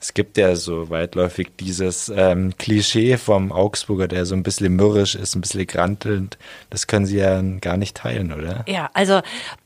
[0.02, 5.14] Es gibt ja so weitläufig dieses ähm, Klischee vom Augsburger, der so ein bisschen mürrisch
[5.14, 6.38] ist, ein bisschen grantelnd.
[6.70, 8.64] Das können Sie ja gar nicht teilen, oder?
[8.66, 9.20] Ja, also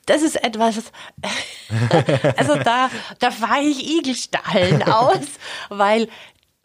[0.05, 0.93] das ist etwas,
[2.37, 5.27] also da, da fahre ich Igelstahlen aus,
[5.71, 6.07] weil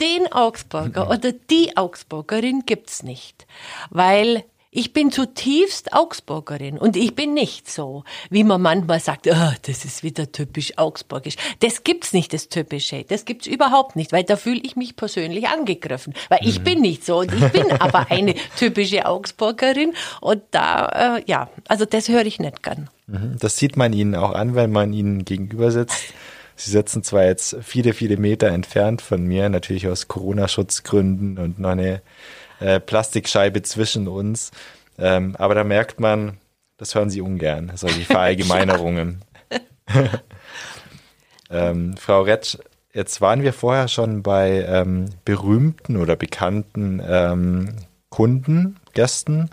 [0.02, 3.48] den Augsburger oder die Augsburgerin gibt's nicht,
[3.90, 9.52] weil ich bin zutiefst Augsburgerin und ich bin nicht so, wie man manchmal sagt, oh,
[9.64, 11.36] das ist wieder typisch augsburgisch.
[11.60, 13.04] Das gibt's nicht, das Typische.
[13.04, 16.64] Das gibt's überhaupt nicht, weil da fühle ich mich persönlich angegriffen, weil ich mhm.
[16.64, 21.84] bin nicht so und ich bin aber eine typische Augsburgerin und da, äh, ja, also
[21.84, 22.90] das höre ich nicht gern.
[23.08, 23.36] Mhm.
[23.40, 26.14] Das sieht man Ihnen auch an, wenn man Ihnen gegenüber sitzt.
[26.56, 31.72] Sie sitzen zwar jetzt viele, viele Meter entfernt von mir, natürlich aus Corona-Schutzgründen und noch
[31.72, 32.02] eine
[32.62, 34.52] äh, Plastikscheibe zwischen uns.
[34.98, 36.38] Ähm, aber da merkt man,
[36.78, 39.22] das hören sie ungern, solche Verallgemeinerungen.
[41.50, 42.58] ähm, Frau Retsch,
[42.94, 47.76] jetzt waren wir vorher schon bei ähm, berühmten oder bekannten ähm,
[48.10, 49.50] Kunden, Gästen.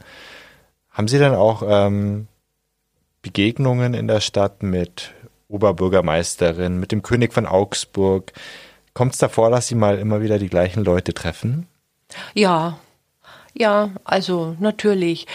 [0.91, 2.29] Haben Sie denn auch ähm,
[3.23, 5.13] Begegnungen in der Stadt mit
[5.49, 8.33] Oberbürgermeisterin, mit dem König von Augsburg?
[8.95, 11.67] Kommt es da vor, dass Sie mal immer wieder die gleichen Leute treffen?
[12.35, 12.79] Ja,
[13.59, 15.27] ja, also natürlich.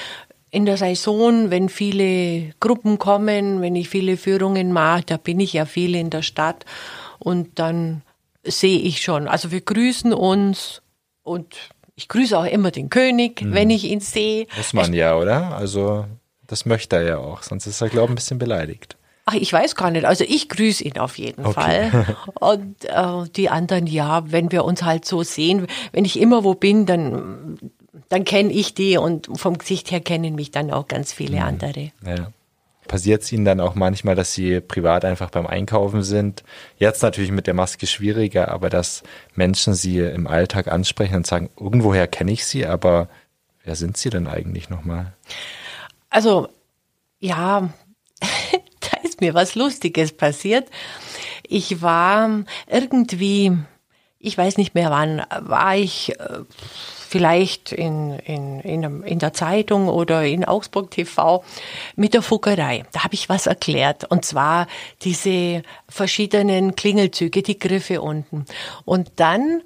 [0.49, 5.53] In der Saison, wenn viele Gruppen kommen, wenn ich viele Führungen mache, da bin ich
[5.53, 6.63] ja viel in der Stadt
[7.17, 8.03] und dann
[8.43, 9.27] sehe ich schon.
[9.27, 10.83] Also wir grüßen uns
[11.23, 11.55] und
[11.95, 13.53] ich grüße auch immer den König, mhm.
[13.53, 14.45] wenn ich ihn sehe.
[14.55, 15.57] Muss man ja, oder?
[15.57, 16.05] Also
[16.45, 18.95] das möchte er ja auch, sonst ist er, glaube ich, ein bisschen beleidigt.
[19.25, 20.05] Ach, ich weiß gar nicht.
[20.05, 21.89] Also ich grüße ihn auf jeden okay.
[21.89, 22.17] Fall.
[22.39, 26.55] Und äh, die anderen, ja, wenn wir uns halt so sehen, wenn ich immer wo
[26.55, 27.57] bin, dann
[28.09, 31.43] dann kenne ich die und vom Gesicht her kennen mich dann auch ganz viele mhm.
[31.43, 31.91] andere.
[32.05, 32.31] Ja.
[32.87, 36.43] Passiert es Ihnen dann auch manchmal, dass Sie privat einfach beim Einkaufen sind?
[36.77, 39.03] Jetzt natürlich mit der Maske schwieriger, aber dass
[39.35, 43.07] Menschen Sie im Alltag ansprechen und sagen, irgendwoher kenne ich Sie, aber
[43.63, 45.13] wer sind Sie denn eigentlich nochmal?
[46.09, 46.49] Also,
[47.19, 47.69] ja,
[48.19, 50.69] da ist mir was Lustiges passiert.
[51.47, 53.57] Ich war irgendwie,
[54.19, 56.39] ich weiß nicht mehr wann, war ich äh,
[57.13, 61.43] vielleicht in, in, in, in der Zeitung oder in Augsburg TV
[61.95, 62.85] mit der Fuggerei.
[62.91, 64.09] Da habe ich was erklärt.
[64.09, 64.65] Und zwar
[65.03, 68.45] diese verschiedenen Klingelzüge, die Griffe unten.
[68.83, 69.61] Und dann,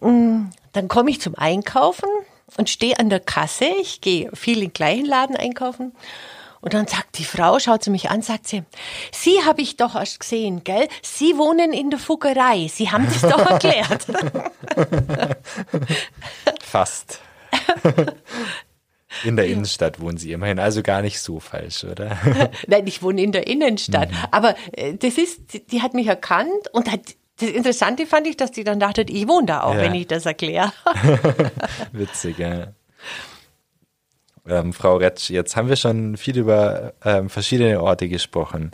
[0.00, 2.08] mm, dann komme ich zum Einkaufen
[2.56, 3.66] und stehe an der Kasse.
[3.82, 5.92] Ich gehe viel in gleichen Laden einkaufen.
[6.66, 8.64] Und dann sagt die Frau, schaut sie mich an, sagt sie,
[9.12, 10.88] Sie habe ich doch erst gesehen, gell?
[11.00, 12.66] Sie wohnen in der Fuggerei.
[12.66, 14.04] Sie haben das doch erklärt.
[16.64, 17.20] Fast.
[19.22, 22.18] In der Innenstadt wohnen Sie immerhin, also gar nicht so falsch, oder?
[22.66, 24.10] Nein, ich wohne in der Innenstadt.
[24.10, 24.16] Mhm.
[24.32, 27.00] Aber äh, das ist, die hat mich erkannt und hat,
[27.38, 29.82] das Interessante fand ich, dass die dann dachte, ich wohne da auch, ja.
[29.82, 30.72] wenn ich das erkläre.
[31.92, 32.72] Witzig, ja.
[34.48, 38.70] Ähm, Frau Retsch, jetzt haben wir schon viel über ähm, verschiedene Orte gesprochen.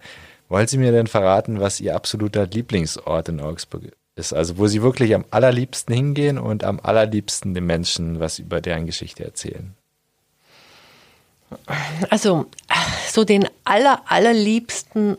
[0.49, 3.85] Wollen Sie mir denn verraten, was Ihr absoluter Lieblingsort in Augsburg
[4.17, 4.35] ist?
[4.35, 8.87] Also wo Sie wirklich am allerliebsten hingehen und am allerliebsten den Menschen was über deren
[8.87, 9.75] Geschichte erzählen?
[12.11, 12.47] Also
[13.11, 15.17] so den aller, allerliebsten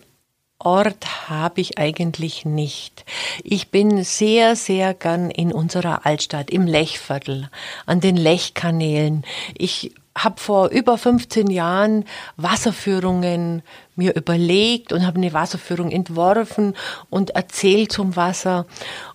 [0.60, 3.06] Ort habe ich eigentlich nicht.
[3.44, 7.50] Ich bin sehr, sehr gern in unserer Altstadt, im Lechviertel,
[7.86, 9.26] an den Lechkanälen.
[9.58, 12.06] Ich habe vor über 15 Jahren
[12.38, 13.63] Wasserführungen
[13.95, 16.76] mir überlegt und habe eine Wasserführung entworfen
[17.10, 18.65] und erzählt zum Wasser.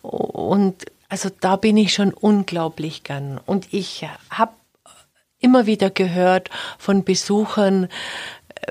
[0.03, 3.41] Und also da bin ich schon unglaublich gern.
[3.47, 4.53] Und ich habe
[5.41, 7.89] immer wieder gehört von Besuchern,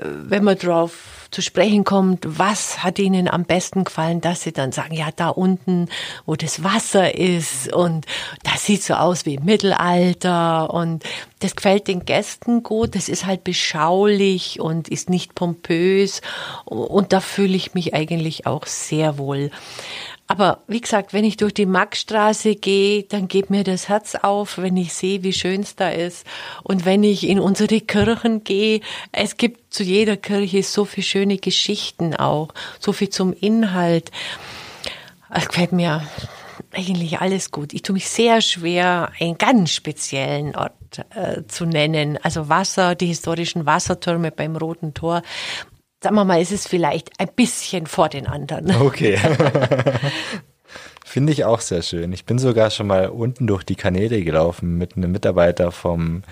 [0.02, 4.72] wenn man drauf zu sprechen kommt, was hat ihnen am besten gefallen, dass sie dann
[4.72, 5.88] sagen, ja, da unten,
[6.24, 8.06] wo das Wasser ist und
[8.44, 11.04] das sieht so aus wie im Mittelalter und
[11.40, 16.22] das gefällt den Gästen gut, das ist halt beschaulich und ist nicht pompös
[16.64, 19.50] und da fühle ich mich eigentlich auch sehr wohl.
[20.30, 24.58] Aber wie gesagt, wenn ich durch die Maxstraße gehe, dann geht mir das Herz auf,
[24.58, 26.26] wenn ich sehe, wie schön es da ist.
[26.62, 31.38] Und wenn ich in unsere Kirchen gehe, es gibt zu jeder Kirche so viele schöne
[31.38, 34.10] Geschichten auch, so viel zum Inhalt.
[35.30, 36.06] Es gefällt mir
[36.72, 37.72] eigentlich alles gut.
[37.72, 40.74] Ich tue mich sehr schwer, einen ganz speziellen Ort
[41.14, 42.18] äh, zu nennen.
[42.22, 45.22] Also Wasser, die historischen Wassertürme beim Roten Tor
[46.02, 48.70] sagen wir mal, ist es vielleicht ein bisschen vor den anderen.
[48.82, 49.18] Okay.
[51.04, 52.12] Finde ich auch sehr schön.
[52.12, 56.22] Ich bin sogar schon mal unten durch die Kanäle gelaufen mit einem Mitarbeiter vom,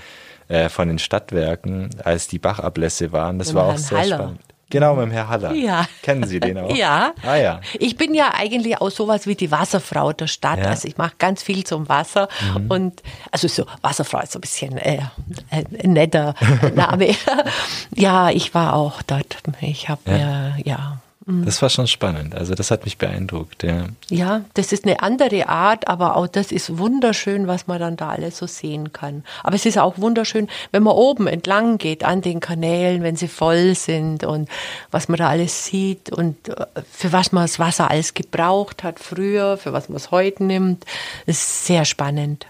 [0.48, 3.38] äh, von den Stadtwerken, als die Bachablässe waren.
[3.38, 4.16] Das war auch sehr Haller.
[4.16, 4.40] spannend.
[4.68, 5.52] Genau, mit dem Herr Haller.
[5.52, 5.87] Ja.
[6.02, 6.74] Kennen Sie den auch?
[6.74, 7.12] Ja.
[7.22, 7.61] Ah, ja.
[7.79, 10.59] Ich bin ja eigentlich auch sowas wie die Wasserfrau der Stadt.
[10.59, 10.66] Ja.
[10.66, 12.29] Also ich mache ganz viel zum Wasser.
[12.55, 12.70] Mhm.
[12.70, 15.02] Und also so, Wasserfrau ist so ein bisschen äh,
[15.50, 16.35] ein netter
[16.74, 17.14] Name.
[17.94, 19.37] ja, ich war auch dort.
[19.61, 20.48] Ich habe ja.
[20.57, 20.98] Äh, ja.
[21.29, 22.37] Das war schon spannend.
[22.37, 23.65] Also das hat mich beeindruckt.
[23.65, 23.87] Ja.
[24.09, 28.11] ja, das ist eine andere Art, aber auch das ist wunderschön, was man dann da
[28.11, 29.25] alles so sehen kann.
[29.43, 33.27] Aber es ist auch wunderschön, wenn man oben entlang geht an den Kanälen, wenn sie
[33.27, 34.49] voll sind und
[34.93, 39.01] was man da alles sieht und äh, für was man das Wasser alles gebraucht hat
[39.01, 40.85] früher, für was man es heute nimmt.
[41.27, 42.47] Das ist sehr spannend.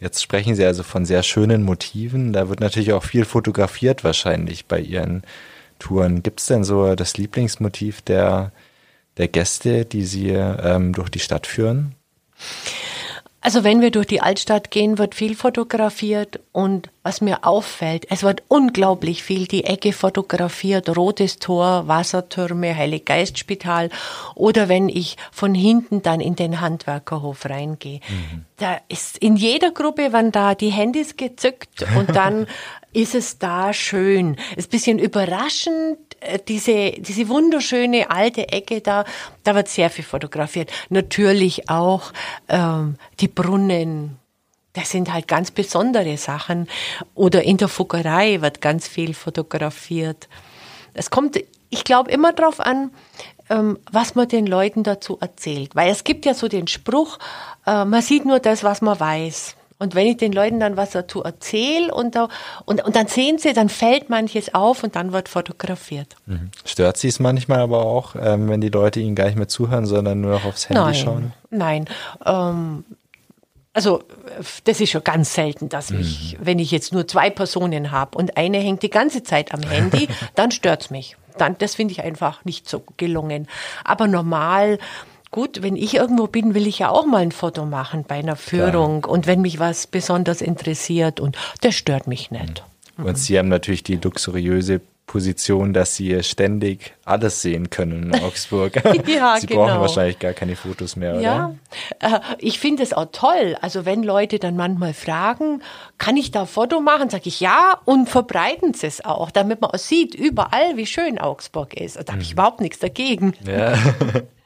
[0.00, 2.32] Jetzt sprechen Sie also von sehr schönen Motiven.
[2.32, 5.22] Da wird natürlich auch viel fotografiert wahrscheinlich bei Ihren
[5.78, 6.22] Touren.
[6.22, 8.52] Gibt es denn so das Lieblingsmotiv der,
[9.16, 11.94] der Gäste, die Sie ähm, durch die Stadt führen?
[13.40, 18.24] Also wenn wir durch die Altstadt gehen, wird viel fotografiert und was mir auffällt, es
[18.24, 23.90] wird unglaublich viel die Ecke fotografiert, Rotes Tor, Wassertürme, Heiliggeistspital
[24.34, 28.00] oder wenn ich von hinten dann in den Handwerkerhof reingehe.
[28.08, 28.44] Mhm.
[28.56, 32.48] Da ist in jeder Gruppe werden da die Handys gezückt und dann
[32.92, 34.36] ist es da schön.
[34.56, 35.98] Ist ein bisschen überraschend,
[36.48, 39.04] diese, diese wunderschöne alte Ecke da,
[39.44, 40.70] da wird sehr viel fotografiert.
[40.88, 42.12] Natürlich auch
[42.48, 44.18] ähm, die Brunnen,
[44.72, 46.68] das sind halt ganz besondere Sachen.
[47.14, 50.28] Oder in der Fuggerei wird ganz viel fotografiert.
[50.94, 51.38] Es kommt,
[51.70, 52.90] ich glaube, immer darauf an,
[53.50, 55.74] ähm, was man den Leuten dazu erzählt.
[55.74, 57.18] Weil es gibt ja so den Spruch,
[57.66, 59.56] äh, man sieht nur das, was man weiß.
[59.78, 62.28] Und wenn ich den Leuten dann was dazu erzähle und, da,
[62.64, 66.16] und, und dann sehen sie, dann fällt manches auf und dann wird fotografiert.
[66.26, 66.50] Mhm.
[66.64, 69.86] Stört sie es manchmal aber auch, ähm, wenn die Leute ihnen gar nicht mehr zuhören,
[69.86, 71.32] sondern nur noch aufs Handy nein, schauen?
[71.50, 71.84] Nein.
[72.26, 72.84] Ähm,
[73.72, 74.02] also
[74.64, 76.46] das ist schon ganz selten, dass mich, mhm.
[76.46, 80.08] wenn ich jetzt nur zwei Personen habe und eine hängt die ganze Zeit am Handy,
[80.34, 81.16] dann stört's mich.
[81.36, 83.46] Dann, das finde ich einfach nicht so gelungen.
[83.84, 84.80] Aber normal
[85.30, 88.36] Gut, wenn ich irgendwo bin, will ich ja auch mal ein Foto machen bei einer
[88.36, 89.12] Führung Klar.
[89.12, 92.64] und wenn mich was besonders interessiert und das stört mich nicht.
[92.96, 93.04] Mhm.
[93.04, 98.76] Und Sie haben natürlich die luxuriöse Position, dass Sie ständig alles sehen können in Augsburg.
[99.06, 99.64] ja, Sie genau.
[99.64, 101.20] brauchen wahrscheinlich gar keine Fotos mehr, oder?
[101.20, 101.54] Ja,
[101.98, 103.56] äh, ich finde es auch toll.
[103.60, 105.62] Also wenn Leute dann manchmal fragen,
[105.96, 109.60] kann ich da ein Foto machen, sage ich ja und verbreiten Sie es auch, damit
[109.60, 111.96] man auch sieht überall, wie schön Augsburg ist.
[111.96, 112.34] Da habe ich mhm.
[112.34, 113.34] überhaupt nichts dagegen.
[113.44, 113.76] Ja.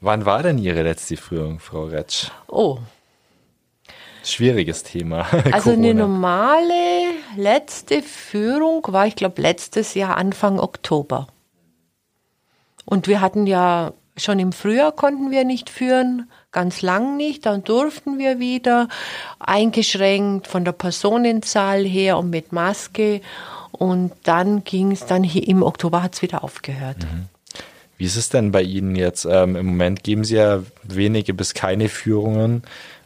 [0.00, 2.30] Wann war denn Ihre letzte Führung, Frau Retsch?
[2.48, 2.78] Oh.
[4.24, 5.26] Schwieriges Thema.
[5.52, 6.72] Also eine normale
[7.36, 11.28] letzte Führung war, ich glaube, letztes Jahr Anfang Oktober.
[12.86, 17.62] Und wir hatten ja schon im Frühjahr konnten wir nicht führen, ganz lang nicht, dann
[17.62, 18.88] durften wir wieder,
[19.38, 23.20] eingeschränkt von der Personenzahl her und mit Maske.
[23.72, 26.98] Und dann ging es dann hier im Oktober hat es wieder aufgehört.
[26.98, 27.28] Mhm.
[28.00, 29.26] Wie ist es denn bei Ihnen jetzt?
[29.26, 32.62] Ähm, Im Moment geben Sie ja wenige bis keine Führungen.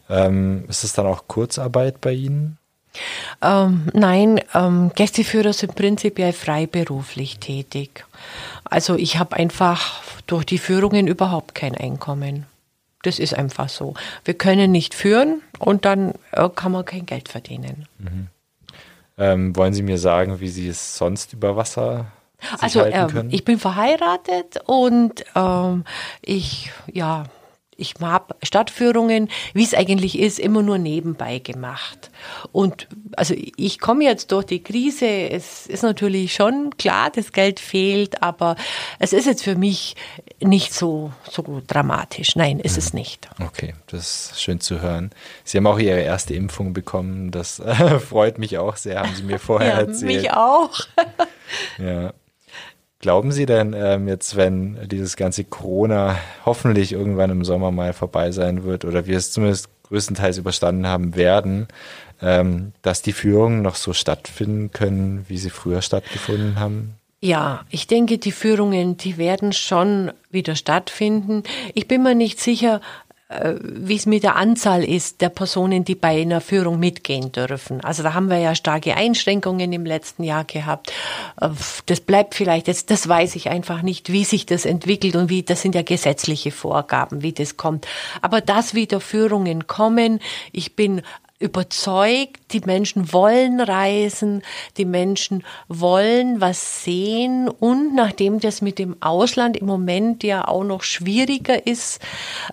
[0.09, 2.59] Ähm, ist es dann auch Kurzarbeit bei Ihnen?
[3.43, 8.05] Ähm, nein, ähm, Gästeführer sind prinzipiell freiberuflich tätig.
[8.63, 12.47] Also ich habe einfach durch die Führungen überhaupt kein Einkommen.
[13.03, 13.95] Das ist einfach so.
[14.25, 17.89] Wir können nicht führen und dann äh, kann man kein Geld verdienen.
[17.99, 18.29] Mhm.
[19.19, 22.13] Ähm, wollen Sie mir sagen, wie Sie es sonst über Wasser
[22.61, 25.85] also ähm, ich bin verheiratet und ähm,
[26.23, 27.25] ich ja
[27.77, 32.11] ich habe Stadtführungen, wie es eigentlich ist, immer nur nebenbei gemacht.
[32.53, 35.07] Und also ich komme jetzt durch die Krise.
[35.07, 38.57] Es ist natürlich schon klar, das Geld fehlt, aber
[38.99, 39.97] es ist jetzt für mich
[40.41, 42.37] nicht so, so dramatisch.
[42.37, 42.79] Nein, ist mhm.
[42.79, 43.29] es nicht.
[43.45, 45.11] Okay, das ist schön zu hören.
[45.45, 47.31] Sie haben auch Ihre erste Impfung bekommen.
[47.31, 47.63] Das
[48.09, 50.23] freut mich auch sehr, haben Sie mir vorher ja, erzählt.
[50.23, 50.71] Mich auch.
[51.79, 52.13] ja.
[53.05, 58.31] Glauben Sie denn ähm, jetzt, wenn dieses ganze Corona hoffentlich irgendwann im Sommer mal vorbei
[58.31, 61.69] sein wird oder wir es zumindest größtenteils überstanden haben werden,
[62.23, 66.95] ähm, dass die Führungen noch so stattfinden können, wie sie früher stattgefunden haben?
[67.21, 71.43] Ja, ich denke, die Führungen, die werden schon wieder stattfinden.
[71.75, 72.81] Ich bin mir nicht sicher,
[73.31, 77.81] wie es mit der Anzahl ist der Personen, die bei einer Führung mitgehen dürfen.
[77.83, 80.93] Also da haben wir ja starke Einschränkungen im letzten Jahr gehabt.
[81.41, 81.49] Äh,
[81.87, 85.43] das bleibt vielleicht jetzt, das weiß ich einfach nicht, wie sich das entwickelt und wie,
[85.43, 87.87] das sind ja gesetzliche Vorgaben, wie das kommt.
[88.21, 90.21] Aber dass wieder Führungen kommen,
[90.53, 91.01] ich bin
[91.39, 94.43] überzeugt, die Menschen wollen reisen,
[94.77, 100.65] die Menschen wollen was sehen und nachdem das mit dem Ausland im Moment ja auch
[100.65, 102.01] noch schwieriger ist,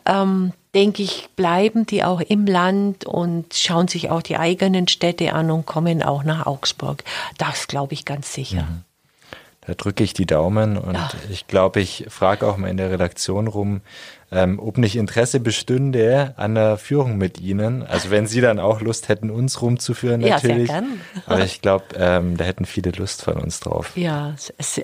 [0.06, 5.34] ähm, denke ich, bleiben die auch im Land und schauen sich auch die eigenen Städte
[5.34, 7.04] an und kommen auch nach Augsburg.
[7.38, 8.64] Das glaube ich ganz sicher.
[8.64, 8.84] Mhm.
[9.68, 11.12] Da drücke ich die Daumen und ja.
[11.30, 13.82] ich glaube, ich frage auch mal in der Redaktion rum,
[14.32, 17.84] ähm, ob nicht Interesse bestünde an der Führung mit Ihnen.
[17.84, 20.70] Also wenn Sie dann auch Lust hätten, uns rumzuführen natürlich.
[20.70, 21.02] Ja, sehr gern.
[21.28, 23.96] Aber ich glaube, ähm, da hätten viele Lust von uns drauf.
[23.96, 24.36] Ja,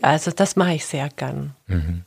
[0.04, 1.56] also das mache ich sehr gern.
[1.66, 2.04] Mhm.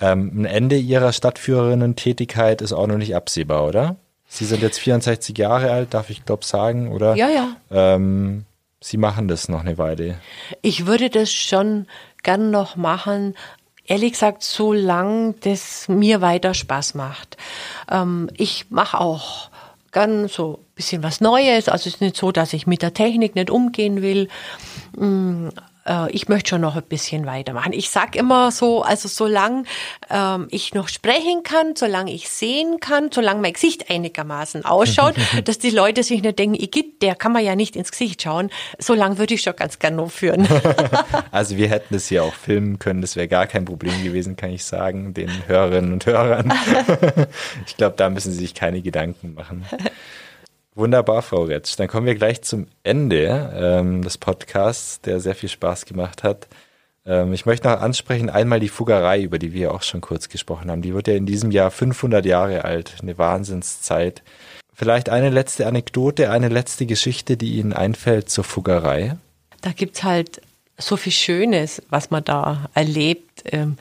[0.00, 3.96] Ähm, ein Ende Ihrer Stadtführerinnen-Tätigkeit ist auch noch nicht absehbar, oder?
[4.28, 7.16] Sie sind jetzt 64 Jahre alt, darf ich glaube sagen, oder?
[7.16, 7.56] Ja, ja.
[7.70, 8.44] Ähm,
[8.82, 10.20] Sie machen das noch eine Weile.
[10.62, 11.86] Ich würde das schon
[12.22, 13.34] gern noch machen,
[13.84, 17.36] ehrlich gesagt, solange das mir weiter Spaß macht.
[17.90, 19.50] Ähm, ich mache auch
[19.92, 21.68] gern so ein bisschen was Neues.
[21.68, 24.28] Also es ist nicht so, dass ich mit der Technik nicht umgehen will.
[25.86, 27.72] Äh, ich möchte schon noch ein bisschen weitermachen.
[27.72, 29.64] Ich sag immer so, also solange
[30.10, 35.14] ähm, ich noch sprechen kann, solange ich sehen kann, solange mein Gesicht einigermaßen ausschaut,
[35.44, 38.50] dass die Leute sich nicht denken, Igitt, der kann man ja nicht ins Gesicht schauen,
[38.78, 40.46] solange würde ich schon ganz gerne noch führen.
[41.30, 44.50] also wir hätten es hier auch filmen können, das wäre gar kein Problem gewesen, kann
[44.50, 46.52] ich sagen, den Hörerinnen und Hörern.
[47.66, 49.64] ich glaube, da müssen sie sich keine Gedanken machen.
[50.74, 51.78] Wunderbar, Frau Retsch.
[51.78, 56.48] Dann kommen wir gleich zum Ende ähm, des Podcasts, der sehr viel Spaß gemacht hat.
[57.04, 60.70] Ähm, ich möchte noch ansprechen, einmal die Fuggerei, über die wir auch schon kurz gesprochen
[60.70, 60.82] haben.
[60.82, 64.22] Die wird ja in diesem Jahr 500 Jahre alt, eine Wahnsinnszeit.
[64.72, 69.16] Vielleicht eine letzte Anekdote, eine letzte Geschichte, die Ihnen einfällt zur Fuggerei?
[69.60, 70.40] Da gibt's halt
[70.78, 73.42] so viel Schönes, was man da erlebt.
[73.44, 73.76] Ähm,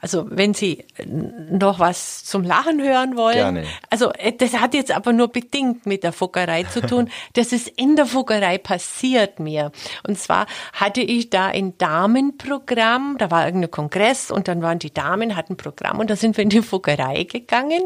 [0.00, 3.36] also wenn Sie noch was zum Lachen hören wollen.
[3.36, 3.64] Gerne.
[3.90, 7.08] Also äh, das hat jetzt aber nur bedingt mit der Fuggerei zu tun.
[7.34, 9.72] Das ist in der Fuggerei passiert mir.
[10.06, 14.92] Und zwar hatte ich da ein Damenprogramm, da war irgendein Kongress und dann waren die
[14.92, 17.82] Damen, hatten ein Programm und da sind wir in die Fuggerei gegangen.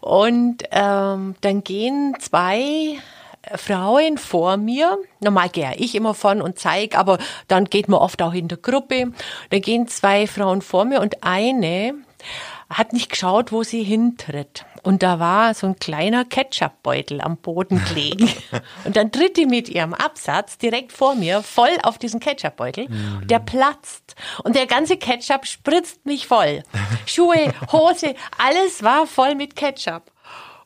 [0.00, 2.98] Und ähm, dann gehen zwei
[3.54, 4.98] Frauen vor mir.
[5.20, 7.18] Normal gehe ich immer vorn und zeige, aber
[7.48, 9.12] dann geht man oft auch in der Gruppe.
[9.50, 11.94] Da gehen zwei Frauen vor mir und eine
[12.68, 14.64] hat nicht geschaut, wo sie hintritt.
[14.82, 18.28] Und da war so ein kleiner Ketchupbeutel am Boden gelegen.
[18.84, 22.88] und dann tritt die mit ihrem Absatz direkt vor mir voll auf diesen Ketchupbeutel.
[22.88, 23.26] Mhm.
[23.26, 24.16] Der platzt.
[24.42, 26.62] Und der ganze Ketchup spritzt mich voll.
[27.06, 30.10] Schuhe, Hose, alles war voll mit Ketchup.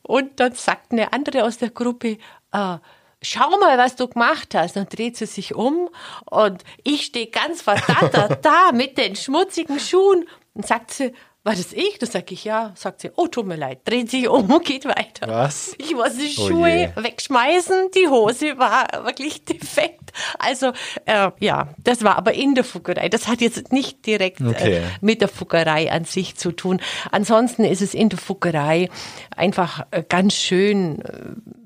[0.01, 2.17] Und dann sagt eine andere aus der Gruppe,
[2.51, 2.77] äh,
[3.21, 4.75] schau mal, was du gemacht hast.
[4.75, 5.89] Dann dreht sie sich um
[6.29, 11.73] und ich stehe ganz verdattert da mit den schmutzigen Schuhen und sagt sie, war das
[11.73, 11.97] ich?
[11.97, 12.71] Da sag ich ja.
[12.75, 13.79] Sagt sie, oh, tut mir leid.
[13.85, 15.27] Dreht sich um und geht weiter.
[15.27, 15.73] Was?
[15.79, 17.89] Ich muss die oh Schuhe oh wegschmeißen.
[17.95, 20.10] Die Hose war wirklich defekt.
[20.39, 20.71] Also,
[21.05, 23.09] äh, ja, das war aber in der Fuggerei.
[23.09, 24.75] Das hat jetzt nicht direkt äh, okay.
[24.77, 26.81] äh, mit der Fuggerei an sich zu tun.
[27.11, 28.89] Ansonsten ist es in der Fuggerei
[29.35, 31.11] einfach äh, ganz schön, äh,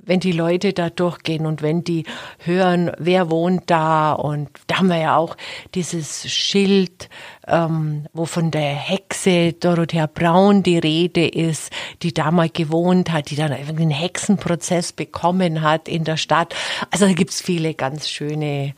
[0.05, 2.05] wenn die Leute da durchgehen und wenn die
[2.39, 5.35] hören, wer wohnt da und da haben wir ja auch
[5.73, 7.09] dieses Schild,
[7.47, 11.71] ähm, wo von der Hexe Dorothea Braun die Rede ist,
[12.03, 16.55] die da mal gewohnt hat, die dann einen Hexenprozess bekommen hat in der Stadt.
[16.91, 18.71] Also da gibt's viele ganz schöne äh,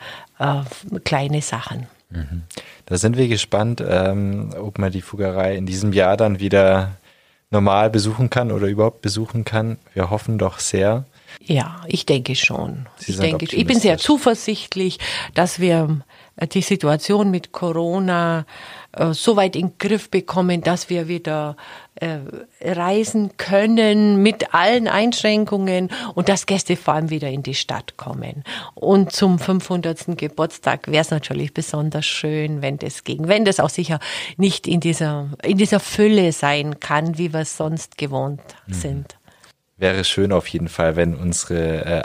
[1.04, 1.88] kleine Sachen.
[2.10, 2.44] Mhm.
[2.86, 6.98] Da sind wir gespannt, ähm, ob man die Fuggerei in diesem Jahr dann wieder
[7.50, 9.78] normal besuchen kann oder überhaupt besuchen kann.
[9.94, 11.06] Wir hoffen doch sehr.
[11.42, 12.88] Ja, ich denke schon.
[12.98, 15.00] Sie ich denke, ich bin sehr zuversichtlich,
[15.34, 16.02] dass wir
[16.38, 18.46] äh, die Situation mit Corona
[18.98, 21.56] äh, so weit in den Griff bekommen, dass wir wieder
[21.96, 22.20] äh,
[22.62, 28.44] reisen können mit allen Einschränkungen und dass Gäste vor allem wieder in die Stadt kommen.
[28.76, 30.18] Und zum 500.
[30.18, 33.28] Geburtstag wäre es natürlich besonders schön, wenn das ging.
[33.28, 34.00] Wenn das auch sicher
[34.38, 38.74] nicht in dieser, in dieser Fülle sein kann, wie wir es sonst gewohnt mhm.
[38.74, 39.18] sind
[39.78, 42.02] wäre schön auf jeden Fall, wenn unsere äh,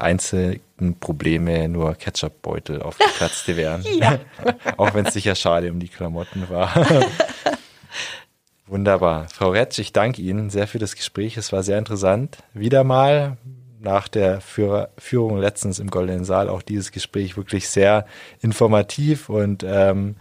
[0.83, 3.85] einzigen Probleme nur Ketchupbeutel aufgeplatzte wären.
[3.99, 4.19] ja.
[4.77, 6.75] Auch wenn es sicher schade um die Klamotten war.
[8.67, 9.29] Wunderbar.
[9.29, 11.37] Frau Retsch, ich danke Ihnen sehr für das Gespräch.
[11.37, 12.39] Es war sehr interessant.
[12.55, 13.37] Wieder mal
[13.81, 18.07] nach der Führer, Führung letztens im Goldenen Saal auch dieses Gespräch wirklich sehr
[18.41, 20.17] informativ und ähm,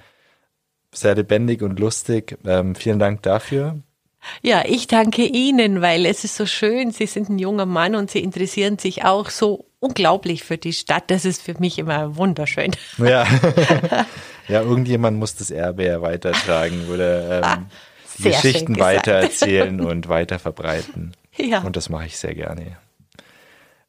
[0.94, 2.38] sehr lebendig und lustig.
[2.46, 3.80] Ähm, vielen Dank dafür.
[4.42, 6.92] Ja, ich danke Ihnen, weil es ist so schön.
[6.92, 11.06] Sie sind ein junger Mann und Sie interessieren sich auch so unglaublich für die Stadt.
[11.08, 12.72] Das ist für mich immer wunderschön.
[12.98, 13.26] Ja,
[14.48, 17.66] ja irgendjemand muss das Erbe ja weitertragen oder ähm,
[18.18, 21.14] die Geschichten weitererzählen und weiter verbreiten.
[21.38, 21.62] Ja.
[21.62, 22.78] Und das mache ich sehr gerne.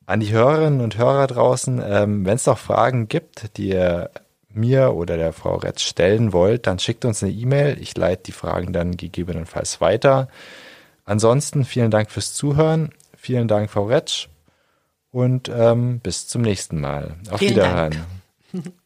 [0.07, 4.11] An die Hörerinnen und Hörer draußen, ähm, wenn es noch Fragen gibt, die ihr
[4.55, 7.79] mir oder der Frau Retz stellen wollt, dann schickt uns eine E-Mail.
[7.81, 10.29] Ich leite die Fragen dann gegebenenfalls weiter.
[11.05, 12.91] Ansonsten vielen Dank fürs Zuhören.
[13.17, 14.29] Vielen Dank, Frau Retsch.
[15.11, 17.17] Und ähm, bis zum nächsten Mal.
[17.31, 17.97] Auf vielen Wiederhören.
[18.53, 18.73] Dank.